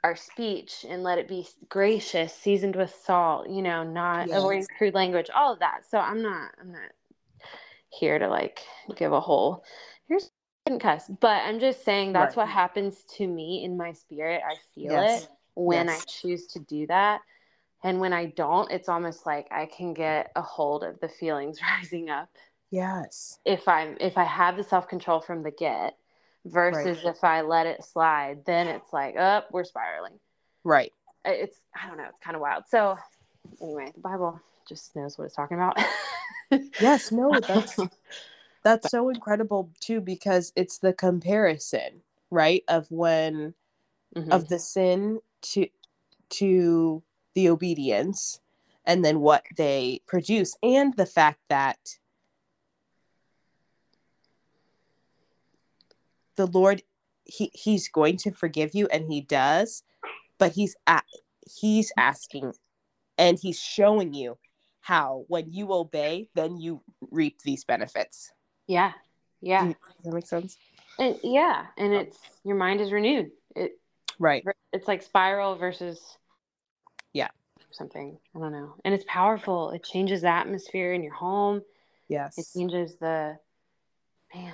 our 0.04 0.16
speech 0.16 0.86
and 0.88 1.04
let 1.04 1.18
it 1.18 1.28
be 1.28 1.48
gracious 1.70 2.34
seasoned 2.34 2.76
with 2.76 2.94
salt 3.04 3.50
you 3.50 3.62
know 3.62 3.84
not 3.84 4.28
yes. 4.28 4.38
avoiding 4.38 4.66
crude 4.78 4.94
language 4.94 5.30
all 5.36 5.54
of 5.54 5.60
that 5.60 5.82
so 5.90 5.98
i'm 5.98 6.22
not 6.22 6.52
i'm 6.62 6.72
not 6.72 6.92
here 7.90 8.20
to 8.20 8.28
like 8.28 8.60
give 8.96 9.12
a 9.12 9.20
whole 9.20 9.64
here's 10.08 10.30
cuss 10.80 11.10
but 11.22 11.42
i'm 11.44 11.60
just 11.60 11.84
saying 11.86 12.12
that's 12.12 12.36
right. 12.36 12.44
what 12.44 12.50
happens 12.52 13.04
to 13.04 13.26
me 13.26 13.64
in 13.64 13.78
my 13.78 13.94
spirit 13.94 14.42
i 14.46 14.54
feel 14.76 14.92
yes. 14.92 15.24
it 15.24 15.30
when 15.56 15.88
yes. 15.88 16.02
i 16.02 16.06
choose 16.06 16.48
to 16.48 16.60
do 16.60 16.86
that 16.88 17.22
and 17.84 18.00
when 18.00 18.14
I 18.14 18.26
don't, 18.26 18.72
it's 18.72 18.90
almost 18.90 19.26
like 19.26 19.48
I 19.52 19.66
can 19.66 19.94
get 19.94 20.32
a 20.36 20.42
hold 20.42 20.84
of 20.84 21.00
the 21.00 21.08
feelings 21.08 21.60
rising 21.80 22.10
up. 22.10 22.30
Yes. 22.72 23.40
If 23.46 23.68
I'm 23.68 23.96
if 24.00 24.18
I 24.18 24.24
have 24.24 24.58
the 24.58 24.64
self-control 24.64 25.22
from 25.22 25.44
the 25.44 25.52
get 25.52 25.96
versus 26.52 27.04
right. 27.04 27.16
if 27.16 27.24
I 27.24 27.42
let 27.42 27.68
it 27.68 27.84
slide, 27.84 28.46
then 28.46 28.68
it's 28.68 28.92
like, 28.94 29.16
oh, 29.18 29.42
we're 29.52 29.64
spiraling. 29.64 30.20
Right. 30.64 30.94
It's 31.26 31.60
I 31.76 31.88
don't 31.88 31.98
know, 31.98 32.06
it's 32.10 32.20
kind 32.20 32.36
of 32.36 32.42
wild. 32.42 32.64
So 32.70 32.98
anyway, 33.62 33.92
the 33.94 34.02
Bible 34.02 34.40
just 34.68 34.96
knows 34.96 35.18
what 35.18 35.26
it's 35.26 35.36
talking 35.36 35.58
about. 35.58 35.78
yes, 36.82 37.12
no, 37.12 37.32
that's 37.40 37.78
that's 38.64 38.90
so 38.90 39.10
incredible 39.10 39.72
too 39.80 40.02
because 40.02 40.52
it's 40.56 40.78
the 40.78 40.94
comparison, 40.94 42.02
right? 42.30 42.64
Of 42.68 42.90
when 42.90 43.54
mm-hmm. 44.16 44.32
of 44.32 44.48
the 44.48 44.60
sin 44.60 45.20
to 45.42 45.68
to 46.30 47.04
the 47.34 47.50
obedience 47.50 48.40
and 48.86 49.04
then 49.04 49.20
what 49.20 49.44
they 49.58 50.02
produce 50.08 50.56
and 50.64 50.96
the 50.96 51.06
fact 51.06 51.40
that 51.50 51.78
the 56.38 56.48
lord 56.48 56.82
he 57.26 57.52
he's 57.54 57.90
going 57.90 58.18
to 58.18 58.32
forgive 58.32 58.74
you 58.74 58.88
and 58.88 59.12
he 59.12 59.22
does 59.22 59.84
but 60.38 60.54
he's 60.54 60.76
at 60.88 61.04
he's 61.46 61.92
asking 61.98 62.54
and 63.18 63.38
he's 63.40 63.60
showing 63.60 64.14
you 64.14 64.38
how 64.82 65.26
when 65.28 65.52
you 65.52 65.74
obey 65.74 66.30
then 66.36 66.58
you 66.58 66.82
reap 67.12 67.42
these 67.42 67.66
benefits 67.66 68.32
yeah 68.68 68.94
yeah 69.42 69.66
mm, 69.66 69.76
does 69.98 70.06
that 70.06 70.14
make 70.14 70.26
sense 70.26 70.58
and, 71.00 71.18
yeah 71.24 71.66
and 71.78 71.94
it's 71.94 72.18
your 72.44 72.56
mind 72.56 72.80
is 72.80 72.92
renewed 72.92 73.30
it 73.56 73.74
right 74.20 74.46
it's 74.72 74.88
like 74.88 75.04
spiral 75.04 75.56
versus 75.56 76.18
yeah. 77.18 77.30
Something. 77.72 78.18
I 78.36 78.40
don't 78.40 78.52
know. 78.52 78.76
And 78.86 78.94
it's 78.94 79.06
powerful. 79.08 79.72
It 79.72 79.84
changes 79.84 80.22
the 80.22 80.28
atmosphere 80.28 80.94
in 80.94 81.04
your 81.04 81.14
home. 81.14 81.62
Yes. 82.08 82.38
It 82.38 82.46
changes 82.58 82.96
the 82.96 83.38
man. 84.34 84.54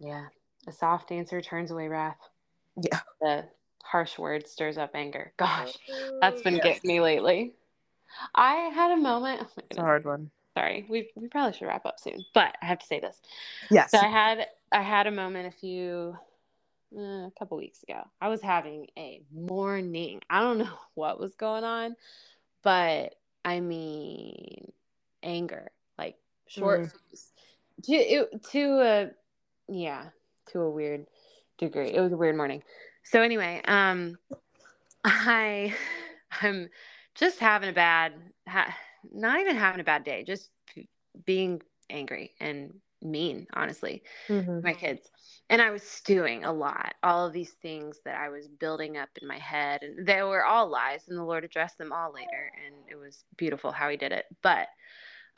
Yeah. 0.00 0.26
A 0.68 0.72
soft 0.72 1.10
answer 1.10 1.40
turns 1.40 1.70
away 1.70 1.88
wrath. 1.88 2.18
Yeah. 2.76 3.00
The 3.22 3.44
harsh 3.82 4.18
word 4.18 4.46
stirs 4.46 4.76
up 4.76 4.90
anger. 4.94 5.32
Gosh, 5.38 5.72
that's 6.20 6.42
been 6.42 6.58
getting 6.58 6.86
me 6.86 7.00
lately. 7.00 7.54
I 8.34 8.70
had 8.74 8.90
a 8.90 8.96
moment. 8.96 9.40
Oh 9.42 9.62
it's 9.70 9.78
a 9.78 9.80
hard 9.80 10.04
one. 10.04 10.30
Sorry, 10.54 10.84
we 10.88 11.08
we 11.14 11.28
probably 11.28 11.56
should 11.56 11.68
wrap 11.68 11.86
up 11.86 11.98
soon, 11.98 12.24
but 12.34 12.54
I 12.60 12.66
have 12.66 12.80
to 12.80 12.86
say 12.86 13.00
this. 13.00 13.18
Yes. 13.70 13.92
So 13.92 13.98
I 13.98 14.08
had 14.08 14.46
I 14.70 14.82
had 14.82 15.06
a 15.06 15.10
moment 15.10 15.46
a 15.46 15.56
few 15.56 16.14
uh, 16.94 17.00
a 17.00 17.32
couple 17.38 17.56
weeks 17.56 17.82
ago. 17.82 18.06
I 18.20 18.28
was 18.28 18.42
having 18.42 18.88
a 18.98 19.22
morning. 19.32 20.20
I 20.28 20.40
don't 20.40 20.58
know 20.58 20.78
what 20.94 21.18
was 21.18 21.34
going 21.34 21.64
on, 21.64 21.96
but 22.62 23.14
I 23.42 23.60
mean, 23.60 24.70
anger, 25.22 25.70
like 25.96 26.16
short 26.46 26.82
mm. 26.82 27.22
to 27.84 27.92
it, 27.94 28.42
to 28.50 28.80
a 28.80 29.10
yeah, 29.68 30.06
to 30.52 30.60
a 30.60 30.70
weird 30.70 31.06
degree. 31.58 31.92
It 31.92 32.00
was 32.00 32.12
a 32.12 32.16
weird 32.16 32.36
morning. 32.36 32.62
So 33.04 33.22
anyway, 33.22 33.62
um, 33.66 34.16
I 35.04 35.74
I'm 36.42 36.68
just 37.14 37.38
having 37.38 37.68
a 37.68 37.72
bad, 37.72 38.12
ha- 38.46 38.74
not 39.12 39.40
even 39.40 39.56
having 39.56 39.80
a 39.80 39.84
bad 39.84 40.04
day, 40.04 40.24
just 40.24 40.50
being 41.24 41.60
angry 41.90 42.32
and 42.40 42.74
mean, 43.02 43.46
honestly, 43.52 44.02
mm-hmm. 44.28 44.60
my 44.62 44.72
kids. 44.72 45.08
And 45.50 45.62
I 45.62 45.70
was 45.70 45.82
stewing 45.82 46.44
a 46.44 46.52
lot, 46.52 46.94
all 47.02 47.26
of 47.26 47.32
these 47.32 47.52
things 47.62 47.98
that 48.04 48.16
I 48.16 48.28
was 48.28 48.48
building 48.48 48.96
up 48.96 49.08
in 49.20 49.26
my 49.26 49.38
head. 49.38 49.82
And 49.82 50.06
they 50.06 50.22
were 50.22 50.44
all 50.44 50.68
lies, 50.68 51.04
and 51.08 51.16
the 51.16 51.24
Lord 51.24 51.44
addressed 51.44 51.78
them 51.78 51.92
all 51.92 52.12
later. 52.12 52.52
And 52.64 52.74
it 52.90 52.96
was 52.96 53.24
beautiful 53.36 53.72
how 53.72 53.88
He 53.88 53.96
did 53.96 54.12
it. 54.12 54.26
But 54.42 54.68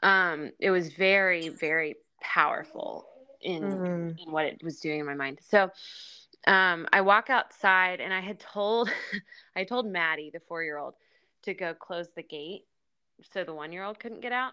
um, 0.03 0.51
it 0.59 0.71
was 0.71 0.93
very, 0.93 1.49
very 1.49 1.97
powerful 2.21 3.07
in, 3.41 3.63
mm-hmm. 3.63 4.19
in 4.19 4.33
what 4.33 4.47
it 4.47 4.63
was 4.63 4.81
doing 4.81 5.01
in 5.01 5.07
my 5.07 5.15
mind. 5.15 5.39
So 5.49 5.71
um, 6.47 6.87
I 6.93 7.01
walk 7.01 7.31
outside, 7.31 8.01
and 8.01 8.13
I 8.13 8.21
had 8.21 8.41
told, 8.41 8.91
I 9.57 9.65
told 9.65 9.87
Maddie, 9.87 10.31
the 10.33 10.41
four 10.41 10.63
year 10.63 10.79
old, 10.79 10.95
to 11.43 11.55
go 11.55 11.75
close 11.75 12.09
the 12.15 12.23
gate 12.23 12.65
so 13.33 13.45
the 13.45 13.55
one 13.55 13.73
year 13.73 13.85
old 13.85 13.99
couldn't 13.99 14.21
get 14.21 14.33
out. 14.33 14.53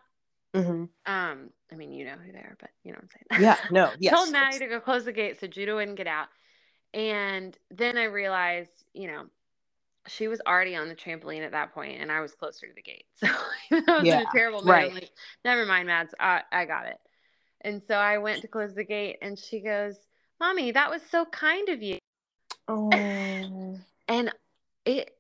Mm-hmm. 0.53 0.85
Um, 1.11 1.49
I 1.71 1.75
mean, 1.75 1.91
you 1.91 2.05
know 2.05 2.15
who 2.25 2.31
they 2.31 2.39
are, 2.39 2.55
but 2.59 2.69
you 2.83 2.91
know 2.91 2.97
what 2.97 3.03
I'm 3.03 3.39
saying. 3.39 3.43
Yeah, 3.43 3.57
no, 3.71 3.91
yes. 3.99 4.13
Told 4.13 4.31
Maddie 4.31 4.59
to 4.59 4.67
go 4.67 4.79
close 4.79 5.05
the 5.05 5.11
gate 5.11 5.39
so 5.39 5.47
Judah 5.47 5.75
wouldn't 5.75 5.97
get 5.97 6.07
out. 6.07 6.27
And 6.93 7.57
then 7.69 7.97
I 7.97 8.05
realized, 8.05 8.85
you 8.93 9.07
know, 9.07 9.25
she 10.07 10.27
was 10.27 10.41
already 10.47 10.75
on 10.75 10.87
the 10.87 10.95
trampoline 10.95 11.45
at 11.45 11.51
that 11.51 11.73
point, 11.73 12.01
and 12.01 12.11
I 12.11 12.21
was 12.21 12.33
closer 12.33 12.65
to 12.67 12.73
the 12.73 12.81
gate. 12.81 13.05
So 13.69 13.83
I 13.87 13.97
was 13.97 14.05
yeah, 14.05 14.21
a 14.21 14.25
terrible 14.31 14.59
mood. 14.59 14.69
Right. 14.69 14.93
like, 14.93 15.11
never 15.43 15.65
mind, 15.65 15.87
Mads, 15.87 16.15
I, 16.17 16.43
I 16.51 16.63
got 16.63 16.87
it. 16.87 16.97
And 17.67 17.81
so 17.83 17.95
I 17.95 18.17
went 18.17 18.41
to 18.41 18.47
close 18.47 18.73
the 18.73 18.83
gate, 18.83 19.17
and 19.21 19.37
she 19.37 19.59
goes, 19.59 19.95
"Mommy, 20.39 20.71
that 20.71 20.89
was 20.89 21.01
so 21.11 21.25
kind 21.25 21.69
of 21.69 21.83
you." 21.83 21.99
Oh. 22.67 22.89
and 24.07 24.31
it, 24.85 25.11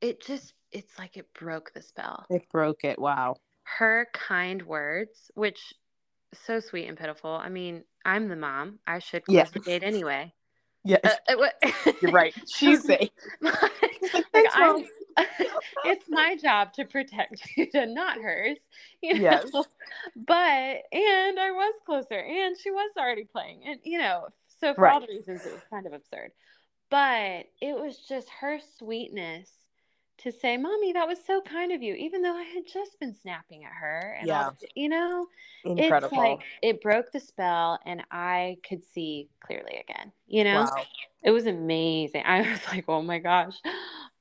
it 0.00 0.22
just, 0.22 0.54
it's 0.72 0.98
like 0.98 1.16
it 1.16 1.26
broke 1.34 1.72
the 1.74 1.82
spell. 1.82 2.26
It 2.30 2.48
broke 2.50 2.84
it. 2.84 2.98
Wow 2.98 3.36
her 3.66 4.08
kind 4.12 4.62
words, 4.62 5.30
which 5.34 5.74
so 6.32 6.60
sweet 6.60 6.86
and 6.86 6.96
pitiful. 6.96 7.30
I 7.30 7.48
mean, 7.48 7.84
I'm 8.04 8.28
the 8.28 8.36
mom. 8.36 8.78
I 8.86 9.00
should 9.00 9.24
close 9.24 9.36
yeah. 9.36 9.44
the 9.52 9.60
gate 9.60 9.82
anyway. 9.82 10.32
Yes, 10.84 11.00
uh, 11.28 11.48
you're 12.00 12.12
right. 12.12 12.32
She's 12.48 12.84
safe. 12.84 13.10
like, 13.40 13.56
it's 15.84 16.06
my 16.08 16.36
job 16.36 16.72
to 16.74 16.84
protect 16.84 17.42
you, 17.56 17.68
and 17.74 17.94
not 17.94 18.18
hers. 18.18 18.58
You 19.02 19.14
know? 19.14 19.20
Yes, 19.20 19.50
but 20.14 20.32
and 20.32 21.40
I 21.40 21.50
was 21.52 21.74
closer, 21.84 22.18
and 22.18 22.56
she 22.58 22.70
was 22.70 22.90
already 22.98 23.24
playing, 23.24 23.62
and 23.66 23.80
you 23.84 23.98
know, 23.98 24.28
so 24.60 24.74
for 24.74 24.82
right. 24.82 24.94
all 24.94 25.00
the 25.00 25.08
reasons, 25.08 25.44
it 25.44 25.52
was 25.52 25.62
kind 25.70 25.86
of 25.86 25.92
absurd. 25.92 26.32
But 26.90 27.46
it 27.60 27.74
was 27.74 27.98
just 28.08 28.28
her 28.40 28.58
sweetness 28.78 29.50
to 30.18 30.32
say, 30.32 30.56
Mommy, 30.56 30.92
that 30.92 31.06
was 31.06 31.18
so 31.26 31.40
kind 31.40 31.72
of 31.72 31.82
you, 31.82 31.94
even 31.94 32.22
though 32.22 32.34
I 32.34 32.42
had 32.42 32.64
just 32.66 32.98
been 32.98 33.14
snapping 33.14 33.64
at 33.64 33.72
her. 33.72 34.16
And 34.18 34.28
yeah. 34.28 34.50
you 34.74 34.88
know, 34.88 35.26
Incredible. 35.64 36.06
it's 36.06 36.16
like 36.16 36.40
it 36.62 36.80
broke 36.80 37.12
the 37.12 37.20
spell 37.20 37.78
and 37.84 38.02
I 38.10 38.56
could 38.66 38.84
see 38.84 39.28
clearly 39.40 39.84
again. 39.88 40.12
You 40.26 40.44
know, 40.44 40.62
wow. 40.62 40.82
it 41.22 41.30
was 41.32 41.46
amazing. 41.46 42.22
I 42.24 42.40
was 42.50 42.60
like, 42.68 42.84
oh 42.88 43.02
my 43.02 43.18
gosh, 43.18 43.56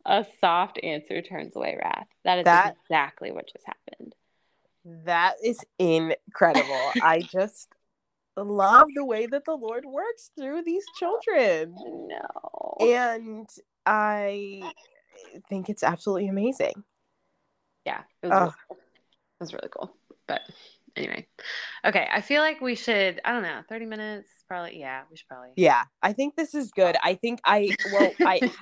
a 0.05 0.25
soft 0.39 0.79
answer 0.83 1.21
turns 1.21 1.55
away 1.55 1.77
wrath. 1.81 2.07
That 2.23 2.39
is 2.39 2.45
that, 2.45 2.75
exactly 2.83 3.31
what 3.31 3.47
just 3.51 3.65
happened. 3.65 4.15
That 5.05 5.35
is 5.43 5.59
incredible. 5.79 6.91
I 7.01 7.21
just 7.21 7.69
love 8.37 8.87
the 8.93 9.05
way 9.05 9.25
that 9.25 9.45
the 9.45 9.55
Lord 9.55 9.85
works 9.85 10.29
through 10.37 10.63
these 10.63 10.83
children. 10.97 11.75
No. 12.07 12.77
And 12.79 13.49
I 13.85 14.61
think 15.49 15.69
it's 15.69 15.83
absolutely 15.83 16.27
amazing. 16.27 16.83
Yeah, 17.85 18.01
it 18.21 18.27
was, 18.27 18.33
really 18.33 18.53
cool. 18.67 18.77
it 18.77 19.43
was 19.43 19.53
really 19.53 19.69
cool. 19.71 19.95
But 20.27 20.41
anyway, 20.95 21.27
okay. 21.85 22.07
I 22.11 22.21
feel 22.21 22.41
like 22.41 22.61
we 22.61 22.75
should. 22.75 23.21
I 23.23 23.31
don't 23.31 23.43
know. 23.43 23.61
Thirty 23.69 23.85
minutes, 23.85 24.29
probably. 24.47 24.79
Yeah, 24.79 25.03
we 25.09 25.17
should 25.17 25.27
probably. 25.27 25.49
Yeah, 25.55 25.83
I 26.01 26.13
think 26.13 26.35
this 26.35 26.55
is 26.55 26.71
good. 26.71 26.95
I 27.03 27.15
think 27.15 27.39
I 27.45 27.75
well 27.93 28.11
I. 28.21 28.51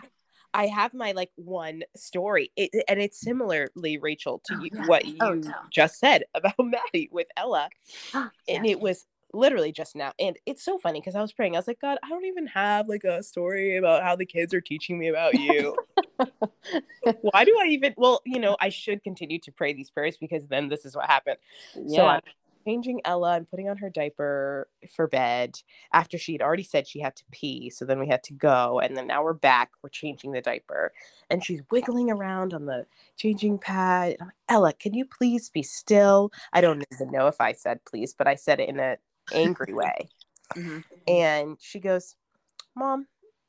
I 0.54 0.68
have 0.68 0.94
my 0.94 1.12
like 1.12 1.32
one 1.36 1.84
story, 1.96 2.52
it, 2.56 2.72
and 2.88 3.02
it's 3.02 3.20
similarly, 3.20 3.98
Rachel, 3.98 4.42
to 4.46 4.56
oh, 4.56 4.64
you, 4.64 4.70
yeah. 4.74 4.86
what 4.86 5.04
oh, 5.06 5.08
you 5.08 5.18
oh, 5.22 5.34
no. 5.34 5.54
just 5.70 6.00
said 6.00 6.24
about 6.36 6.56
Maddie 6.60 7.10
with 7.12 7.28
Ella, 7.38 7.70
oh, 8.14 8.30
and 8.48 8.66
it 8.66 8.80
was 8.80 9.06
literally 9.34 9.72
just 9.72 9.96
now. 9.96 10.14
And 10.20 10.38
it's 10.46 10.64
so 10.64 10.78
funny 10.78 11.00
because 11.00 11.16
I 11.16 11.22
was 11.22 11.34
praying. 11.34 11.56
I 11.56 11.60
was 11.60 11.68
like, 11.68 11.82
God, 11.82 11.98
I 12.04 12.10
don't 12.10 12.26
even 12.26 12.48
have 12.48 12.88
like 12.88 13.04
a 13.04 13.24
story 13.24 13.78
about 13.78 14.04
how 14.04 14.16
the 14.16 14.26
kids 14.26 14.54
are 14.54 14.62
teaching 14.62 15.00
me 15.00 15.08
about 15.08 15.34
you. 15.34 15.76
Why 17.22 17.44
do 17.44 17.58
I 17.62 17.68
even? 17.68 17.94
Well, 17.98 18.22
you 18.26 18.40
know, 18.40 18.56
I 18.62 18.70
should 18.70 19.04
continue 19.04 19.40
to 19.40 19.52
pray 19.52 19.74
these 19.74 19.90
prayers 19.90 20.18
because 20.18 20.48
then 20.48 20.70
this 20.70 20.86
is 20.86 20.96
what 20.96 21.08
happened. 21.10 21.38
Yeah. 21.76 21.98
So 21.98 22.06
I'm 22.06 22.22
changing 22.66 23.02
Ella 23.06 23.36
and 23.36 23.50
putting 23.50 23.70
on 23.70 23.78
her 23.78 23.90
diaper 23.90 24.68
for 24.96 25.08
bed 25.08 25.60
after 25.92 26.18
she 26.18 26.34
had 26.34 26.42
already 26.42 26.64
said 26.64 26.88
she 26.88 27.00
had 27.00 27.16
to 27.16 27.24
pee. 27.32 27.70
So 27.70 27.86
then 27.86 28.00
we 28.00 28.08
had 28.08 28.24
to 28.24 28.34
go. 28.34 28.80
And 28.80 28.96
then 28.96 29.08
now 29.08 29.24
we're 29.24 29.34
back. 29.34 29.72
We're 29.82 29.90
changing 29.90 30.32
the 30.32 30.42
diaper. 30.42 30.92
And 31.30 31.44
she's 31.44 31.62
wiggling 31.72 32.12
around 32.12 32.54
on 32.54 32.66
the 32.66 32.86
changing 33.18 33.60
pad. 33.60 34.14
And 34.14 34.22
I'm 34.22 34.28
like, 34.28 34.36
Ella, 34.50 34.74
can 34.74 34.94
you 34.94 35.06
please 35.06 35.50
be 35.50 35.64
still? 35.64 36.32
I 36.52 36.62
don't 36.62 36.84
even 36.94 37.12
know 37.12 37.28
if 37.28 37.40
I 37.40 37.54
said 37.54 37.80
please, 37.86 38.14
but 38.18 38.28
I 38.28 38.36
said 38.36 38.60
it 38.60 38.70
in 38.70 38.80
an 38.80 38.98
angry 39.34 39.74
way. 39.74 40.10
Mm-hmm. 40.56 40.80
And 41.08 41.58
she 41.60 41.80
goes, 41.80 42.16
Mom, 42.76 43.08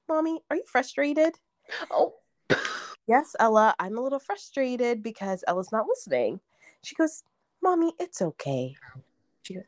Mommy, 0.09 0.41
are 0.51 0.57
you 0.57 0.65
frustrated? 0.67 1.39
Oh. 1.91 2.15
yes, 3.07 3.35
Ella, 3.39 3.75
I'm 3.79 3.97
a 3.97 4.01
little 4.01 4.19
frustrated 4.19 5.03
because 5.03 5.45
Ella's 5.47 5.73
not 5.73 5.87
listening. 5.89 6.41
She 6.83 6.95
goes, 6.95 7.23
Mommy, 7.65 7.95
it's 7.99 8.21
okay. 8.21 8.77
She 9.43 9.55
goes, 9.55 9.65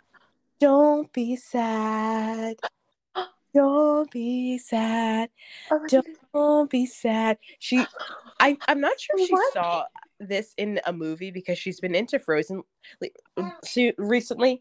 Don't 0.61 1.11
be 1.15 1.35
sad. 1.35 2.57
Don't 3.55 4.11
be 4.11 4.59
sad. 4.59 5.31
Oh, 5.71 6.05
Don't 6.35 6.71
be 6.71 6.85
sad. 6.85 7.39
She 7.59 7.83
I, 8.39 8.59
I'm 8.69 8.83
not 8.83 9.01
sure 9.01 9.19
if 9.19 9.29
she 9.29 9.33
what? 9.33 9.53
saw 9.55 9.85
this 10.21 10.53
in 10.59 10.79
a 10.85 10.93
movie 10.93 11.31
because 11.31 11.59
she's 11.59 11.81
been 11.81 11.95
into 11.95 12.19
Frozen 12.19 12.65
recently, 13.97 14.61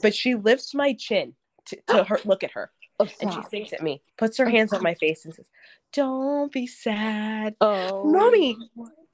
but 0.00 0.14
she 0.14 0.36
lifts 0.36 0.72
my 0.72 0.92
chin 0.92 1.34
to, 1.64 1.76
to 1.88 2.04
her 2.04 2.20
look 2.24 2.44
at 2.44 2.52
her. 2.52 2.70
Oh, 3.00 3.08
and 3.20 3.32
she 3.32 3.42
sings 3.50 3.72
at 3.72 3.82
me, 3.82 4.00
puts 4.16 4.38
her 4.38 4.48
hands 4.48 4.72
on 4.72 4.82
my 4.82 4.94
face 4.94 5.24
and 5.24 5.34
says, 5.34 5.50
Don't 5.92 6.52
be 6.52 6.68
sad. 6.68 7.56
Oh, 7.60 8.10
mommy, 8.10 8.56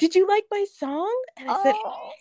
did 0.02 0.16
you 0.16 0.26
like 0.26 0.46
my 0.50 0.64
song? 0.76 1.14
And 1.36 1.48
I 1.48 1.54
oh. 1.56 1.62
said, 1.62 1.74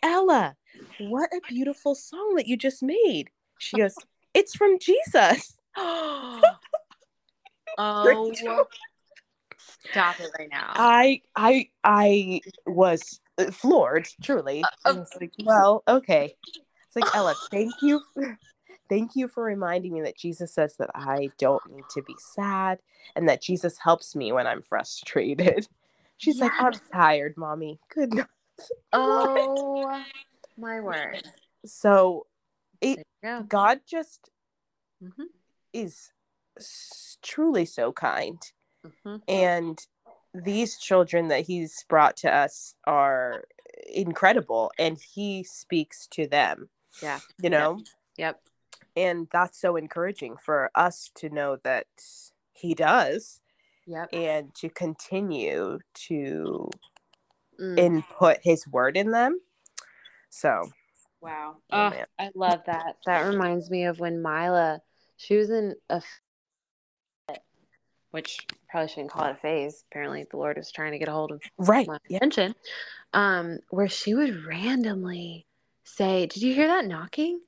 Ella, 0.04 0.56
what 1.00 1.32
a 1.34 1.42
beautiful 1.50 1.96
song 1.96 2.36
that 2.36 2.46
you 2.46 2.56
just 2.56 2.84
made. 2.84 3.32
She 3.58 3.78
goes, 3.78 3.96
It's 4.36 4.56
from 4.56 4.78
Jesus. 4.78 5.58
oh, 5.76 6.42
stop 9.90 10.20
it 10.20 10.30
right 10.38 10.50
now. 10.52 10.74
I, 10.76 11.22
I, 11.36 11.70
I 11.84 12.42
was 12.68 13.20
floored, 13.52 14.08
truly. 14.22 14.64
Uh, 14.86 14.90
uh, 14.90 15.06
like, 15.20 15.34
well, 15.44 15.82
okay. 15.88 16.36
It's 16.86 16.96
like 16.96 17.16
Ella, 17.16 17.34
thank 17.50 17.74
you, 17.82 18.00
thank 18.90 19.16
you 19.16 19.28
for 19.28 19.44
reminding 19.44 19.92
me 19.92 20.02
that 20.02 20.18
Jesus 20.18 20.54
says 20.54 20.76
that 20.78 20.92
I 20.94 21.30
don't 21.40 21.64
need 21.72 21.86
to 21.96 22.04
be 22.04 22.14
sad, 22.20 22.78
and 23.16 23.28
that 23.28 23.42
Jesus 23.42 23.80
helps 23.80 24.16
me 24.16 24.32
when 24.32 24.46
I'm 24.46 24.62
frustrated. 24.62 25.68
She's 26.22 26.40
like, 26.40 26.52
I'm 26.60 26.74
tired, 26.94 27.36
mommy. 27.38 27.80
Good 27.94 28.14
night. 28.14 28.28
Oh 28.94 30.04
my 30.56 30.80
word. 30.82 31.24
So, 31.66 32.28
it 32.80 33.04
God 33.48 33.80
just 33.88 34.30
mm-hmm. 35.04 35.24
is 35.74 36.12
truly 37.24 37.66
so 37.66 37.92
kind, 37.92 38.38
mm-hmm. 38.86 39.16
and 39.28 39.80
these 40.36 40.78
children 40.78 41.30
that 41.30 41.48
he's 41.48 41.84
brought 41.90 42.18
to 42.18 42.32
us 42.32 42.76
are 42.86 43.46
incredible 43.92 44.72
and 44.78 45.00
he 45.14 45.44
speaks 45.44 46.08
to 46.08 46.28
them 46.28 46.70
yeah 47.02 47.20
you 47.42 47.50
know 47.50 47.78
yep. 48.18 48.38
yep, 48.38 48.42
and 48.96 49.28
that's 49.32 49.60
so 49.60 49.76
encouraging 49.76 50.38
for 50.38 50.70
us 50.76 51.12
to 51.16 51.30
know 51.30 51.58
that 51.64 51.88
he 52.54 52.74
does 52.74 53.41
yep 53.92 54.10
and 54.14 54.54
to 54.56 54.70
continue 54.70 55.80
to 55.94 56.70
mm. 57.60 57.80
input 57.80 58.38
his 58.42 58.68
word 58.68 58.96
in 58.96 59.12
them 59.12 59.40
so 60.30 60.70
wow 61.22 61.56
oh, 61.72 61.92
oh 61.94 62.04
i 62.20 62.30
love 62.36 62.62
that 62.66 62.96
that 63.06 63.28
reminds 63.28 63.70
me 63.70 63.86
of 63.86 64.00
when 64.00 64.22
mila 64.22 64.80
she 65.18 65.36
was 65.36 65.50
in 65.50 65.76
a 65.90 66.02
which 68.12 68.46
probably 68.70 68.90
shouldn't 68.90 69.12
call 69.12 69.26
it 69.26 69.32
a 69.32 69.36
phase. 69.36 69.84
Apparently, 69.90 70.26
the 70.30 70.38
Lord 70.38 70.58
was 70.58 70.72
trying 70.72 70.92
to 70.92 71.00
get 71.00 71.08
a 71.08 71.12
hold 71.12 71.32
of 71.32 71.42
right 71.58 71.88
my 71.88 71.98
yeah. 72.08 72.18
attention. 72.18 72.54
Um, 73.14 73.60
where 73.70 73.90
she 73.90 74.14
would 74.14 74.46
randomly 74.46 75.48
say, 75.84 76.28
"Did 76.28 76.44
you 76.44 76.54
hear 76.54 76.68
that 76.68 76.86
knocking?" 76.86 77.42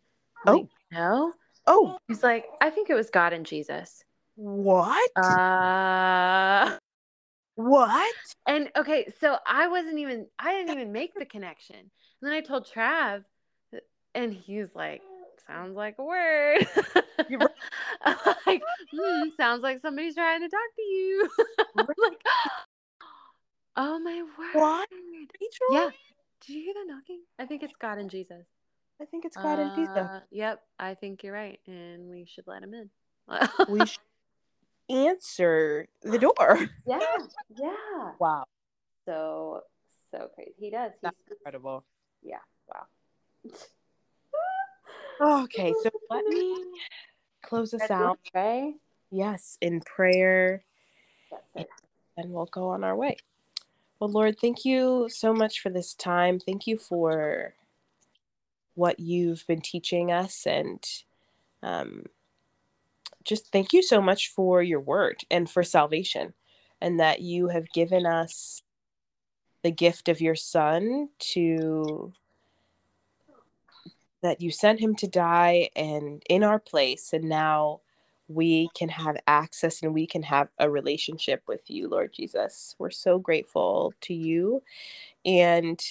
I'm 0.46 0.54
oh 0.54 0.58
like, 0.58 0.68
no. 0.92 1.34
Oh, 1.68 1.98
he's 2.08 2.24
like, 2.24 2.46
"I 2.62 2.70
think 2.70 2.90
it 2.90 2.96
was 2.96 3.10
God 3.10 3.34
and 3.34 3.46
Jesus." 3.46 4.04
What? 4.36 5.12
Uh. 5.16 6.78
What? 7.56 8.16
And 8.48 8.70
okay, 8.76 9.08
so 9.20 9.38
I 9.48 9.68
wasn't 9.68 10.00
even 10.00 10.28
I 10.40 10.54
didn't 10.54 10.74
even 10.74 10.92
make 10.92 11.14
the 11.16 11.26
connection. 11.26 11.76
And 11.78 11.92
then 12.22 12.34
I 12.34 12.42
told 12.42 12.68
Trav, 12.68 13.24
and 14.16 14.34
he's 14.34 14.74
like, 14.74 15.02
sounds 15.48 15.76
like 15.76 15.96
a 16.00 16.04
word. 16.04 16.68
like, 18.48 18.62
hmm, 18.92 19.30
sounds 19.38 19.62
like 19.62 19.82
somebody's 19.82 20.16
trying 20.16 20.42
to 20.42 20.50
talk 20.50 20.76
to 20.76 20.82
you. 20.82 21.30
like, 21.76 22.22
oh 23.76 24.00
my 24.00 24.24
word. 24.38 24.54
What? 24.54 24.90
Rachel? 24.92 25.68
Yeah. 25.72 25.90
Did 26.46 26.56
you 26.56 26.64
hear 26.64 26.74
that 26.74 26.86
knocking? 26.88 27.22
I 27.40 27.46
think 27.46 27.64
it's 27.64 27.76
God 27.80 27.98
and 28.00 28.10
Jesus. 28.10 28.46
I 29.02 29.06
think 29.06 29.26
it's 29.26 29.38
God 29.38 29.60
uh, 29.60 29.62
and 29.62 29.72
Jesus. 29.76 30.10
Yep, 30.32 30.62
I 30.80 30.94
think 30.94 31.24
you're 31.24 31.34
right, 31.34 31.60
and 31.68 32.10
we 32.10 32.26
should 32.26 32.46
let 32.48 32.64
him 32.64 32.74
in. 32.74 32.90
we 33.68 33.80
should 33.86 34.00
answer 34.94 35.88
the 36.02 36.20
door. 36.20 36.70
Yeah, 36.86 37.00
yeah. 37.56 38.12
Wow. 38.20 38.46
So 39.06 39.62
so 40.12 40.30
crazy. 40.36 40.54
He 40.58 40.70
does. 40.70 40.92
He's 40.92 41.00
That's 41.02 41.18
incredible. 41.30 41.84
Yeah. 42.22 42.38
Wow. 42.68 43.52
Okay, 45.22 45.74
so 45.82 45.90
let 46.10 46.26
me 46.26 46.66
close 47.44 47.74
us 47.74 47.90
out. 47.90 48.20
Pray. 48.32 48.74
Yes, 49.10 49.58
in 49.62 49.80
prayer. 49.80 50.66
And 51.56 52.32
we'll 52.32 52.46
go 52.46 52.70
on 52.70 52.84
our 52.84 52.96
way. 52.96 53.18
Well, 54.00 54.10
Lord, 54.10 54.38
thank 54.40 54.66
you 54.66 55.08
so 55.10 55.34
much 55.34 55.62
for 55.62 55.70
this 55.70 55.94
time. 55.94 56.40
Thank 56.40 56.68
you 56.68 56.78
for 56.78 57.54
what 58.76 59.00
you've 59.00 59.46
been 59.48 59.62
teaching 59.62 60.12
us. 60.12 60.46
And 60.46 60.84
um, 61.62 62.04
just 63.24 63.52
thank 63.52 63.74
you 63.74 63.82
so 63.82 64.02
much 64.02 64.30
for 64.30 64.62
your 64.62 64.80
word 64.80 65.22
and 65.32 65.50
for 65.50 65.64
salvation, 65.64 66.34
and 66.82 67.00
that 67.00 67.22
you 67.22 67.48
have 67.50 67.70
given 67.74 68.06
us 68.06 68.62
the 69.64 69.72
gift 69.72 70.10
of 70.10 70.22
your 70.22 70.36
son 70.36 71.10
to 71.20 72.14
that 74.22 74.42
you 74.42 74.52
sent 74.52 74.80
him 74.80 74.96
to 74.96 75.08
die 75.08 75.70
and 75.76 76.24
in 76.30 76.44
our 76.44 76.60
place 76.60 77.12
and 77.14 77.26
now 77.26 77.82
we 78.30 78.70
can 78.74 78.88
have 78.88 79.18
access 79.28 79.84
and 79.84 79.94
we 79.94 80.08
can 80.08 80.24
have 80.24 80.48
a 80.60 80.70
relationship 80.70 81.44
with 81.48 81.70
you 81.70 81.90
lord 81.90 82.14
jesus. 82.14 82.76
We're 82.80 82.90
so 82.90 83.20
grateful 83.20 83.94
to 84.02 84.14
you. 84.14 84.64
And 85.26 85.82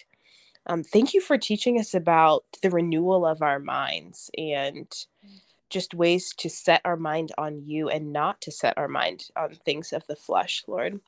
um, 0.67 0.83
thank 0.83 1.15
you 1.15 1.21
for 1.21 1.39
teaching 1.39 1.79
us 1.79 1.95
about 1.95 2.45
the 2.63 2.71
renewal 2.71 3.27
of 3.27 3.43
our 3.43 3.59
minds 3.59 4.31
and 4.37 4.87
just 5.73 5.95
ways 5.95 6.33
to 6.37 6.49
set 6.49 6.81
our 6.85 6.97
mind 6.97 7.33
on 7.39 7.63
you 7.67 7.89
and 7.89 8.13
not 8.13 8.41
to 8.43 8.53
set 8.53 8.77
our 8.79 8.89
mind 8.89 9.29
on 9.37 9.55
things 9.55 9.93
of 9.93 10.07
the 10.07 10.17
flesh 10.17 10.63
lord 10.69 11.01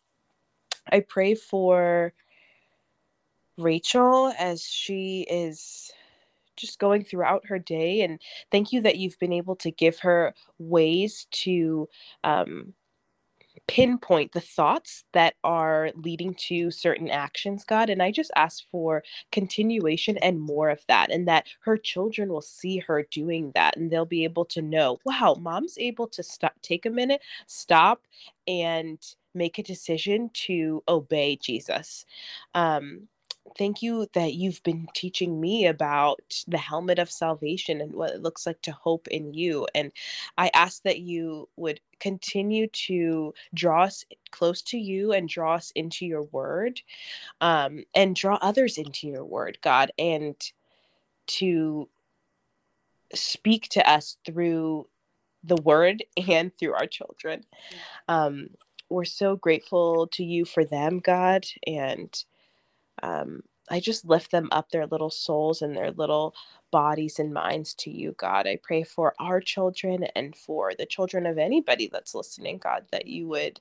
i 0.91 1.01
pray 1.01 1.35
for 1.35 2.13
Rachel 3.57 4.33
as 4.39 4.65
she 4.65 5.27
is 5.31 5.93
just 6.57 6.79
going 6.79 7.05
throughout 7.05 7.47
her 7.47 7.59
day. 7.59 8.03
And 8.03 8.21
thank 8.51 8.73
you 8.73 8.81
that 8.83 8.97
you've 8.97 9.19
been 9.19 9.33
able 9.33 9.57
to 9.57 9.71
give 9.71 9.99
her 10.01 10.35
ways 10.59 11.27
to 11.31 11.89
um, 12.23 12.75
pinpoint 13.67 14.33
the 14.33 14.41
thoughts 14.41 15.05
that 15.13 15.35
are 15.43 15.91
leading 15.97 16.35
to 16.35 16.71
certain 16.71 17.09
actions, 17.09 17.65
God. 17.65 17.91
And 17.91 18.03
I 18.03 18.11
just 18.11 18.31
ask 18.37 18.65
for 18.71 19.03
continuation 19.33 20.19
and 20.19 20.41
more 20.41 20.69
of 20.69 20.85
that, 20.89 21.11
and 21.11 21.27
that 21.29 21.47
her 21.61 21.77
children 21.77 22.29
will 22.29 22.43
see 22.43 22.79
her 22.79 23.07
doing 23.11 23.53
that 23.55 23.77
and 23.77 23.91
they'll 23.91 24.05
be 24.05 24.25
able 24.25 24.45
to 24.47 24.63
know, 24.63 24.99
wow, 25.05 25.37
mom's 25.41 25.79
able 25.79 26.07
to 26.09 26.23
stop, 26.23 26.55
take 26.63 26.87
a 26.87 26.91
minute, 26.91 27.23
stop, 27.47 28.03
and 28.47 28.99
make 29.35 29.59
a 29.59 29.63
decision 29.63 30.31
to 30.33 30.83
obey 30.89 31.37
Jesus. 31.37 32.05
Um, 32.55 33.09
thank 33.57 33.83
you 33.83 34.07
that 34.15 34.35
you've 34.35 34.63
been 34.63 34.89
teaching 34.95 35.41
me 35.41 35.67
about 35.67 36.21
the 36.49 36.59
helmet 36.59 36.99
of 36.99 37.11
salvation 37.11 37.81
and 37.81 37.95
what 37.95 38.11
it 38.11 38.23
looks 38.23 38.47
like 38.47 38.61
to 38.63 38.73
hope 38.73 39.09
in 39.09 39.33
you. 39.33 39.67
And 39.75 39.93
I 40.39 40.51
ask 40.55 40.83
that 40.83 41.01
you 41.01 41.49
would 41.57 41.81
continue 42.01 42.67
to 42.69 43.35
draw 43.55 43.85
us 43.85 44.05
close 44.31 44.63
to 44.63 44.79
you 44.79 45.13
and 45.13 45.29
draw 45.29 45.55
us 45.55 45.73
into 45.75 46.07
your 46.07 46.23
word 46.25 46.81
um, 47.41 47.85
and 47.95 48.17
draw 48.17 48.39
others 48.41 48.79
into 48.79 49.07
your 49.07 49.25
word, 49.25 49.59
God, 49.63 49.93
and 49.99 50.35
to 51.27 51.89
speak 53.15 53.69
to 53.71 53.89
us 53.89 54.17
through 54.25 54.89
the 55.45 55.57
word 55.57 56.05
and 56.29 56.51
through 56.59 56.75
our 56.75 56.87
children. 56.87 57.45
Um, 58.09 58.49
we're 58.91 59.05
so 59.05 59.37
grateful 59.37 60.07
to 60.09 60.25
you 60.25 60.45
for 60.45 60.65
them, 60.65 61.01
God, 61.01 61.47
and 61.67 62.25
um, 63.03 63.43
I 63.71 63.81
just 63.81 64.05
lift 64.05 64.31
them 64.31 64.49
up, 64.53 64.71
their 64.71 64.87
little 64.87 65.11
souls 65.11 65.63
and 65.63 65.77
their 65.77 65.91
little 65.93 66.35
bodies 66.71 67.19
and 67.19 67.33
minds 67.33 67.75
to 67.75 67.91
you, 67.91 68.15
God. 68.19 68.47
I 68.47 68.59
pray 68.63 68.83
for 68.83 69.15
our 69.19 69.41
children 69.41 70.05
and 70.15 70.37
for 70.37 70.73
the 70.79 70.87
children 70.87 71.27
of 71.27 71.39
anybody 71.39 71.89
that's 71.93 72.15
listening, 72.15 72.59
God, 72.59 72.85
that 72.93 73.07
you 73.07 73.27
would 73.29 73.61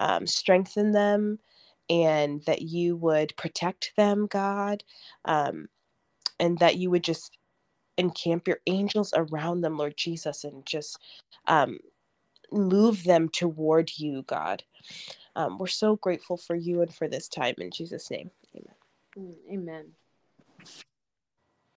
um, 0.00 0.26
strengthen 0.26 0.92
them 0.92 1.38
and 1.90 2.42
that 2.46 2.62
you 2.62 2.96
would 2.96 3.36
protect 3.36 3.92
them, 3.96 4.26
God, 4.26 4.82
um, 5.26 5.68
and 6.40 6.58
that 6.58 6.76
you 6.76 6.90
would 6.90 7.04
just 7.04 7.36
encamp 7.98 8.48
your 8.48 8.60
angels 8.66 9.12
around 9.16 9.60
them, 9.60 9.76
Lord 9.76 9.94
Jesus, 9.96 10.44
and 10.44 10.64
just 10.66 10.98
um, 11.46 11.78
move 12.52 13.04
them 13.04 13.28
toward 13.28 13.90
you, 13.96 14.22
God. 14.26 14.62
Um, 15.36 15.58
we're 15.58 15.66
so 15.66 15.96
grateful 15.96 16.36
for 16.36 16.56
you 16.56 16.82
and 16.82 16.94
for 16.94 17.08
this 17.08 17.28
time. 17.28 17.54
In 17.58 17.70
Jesus' 17.70 18.10
name, 18.10 18.30
Mm, 19.16 19.36
amen. 19.52 19.94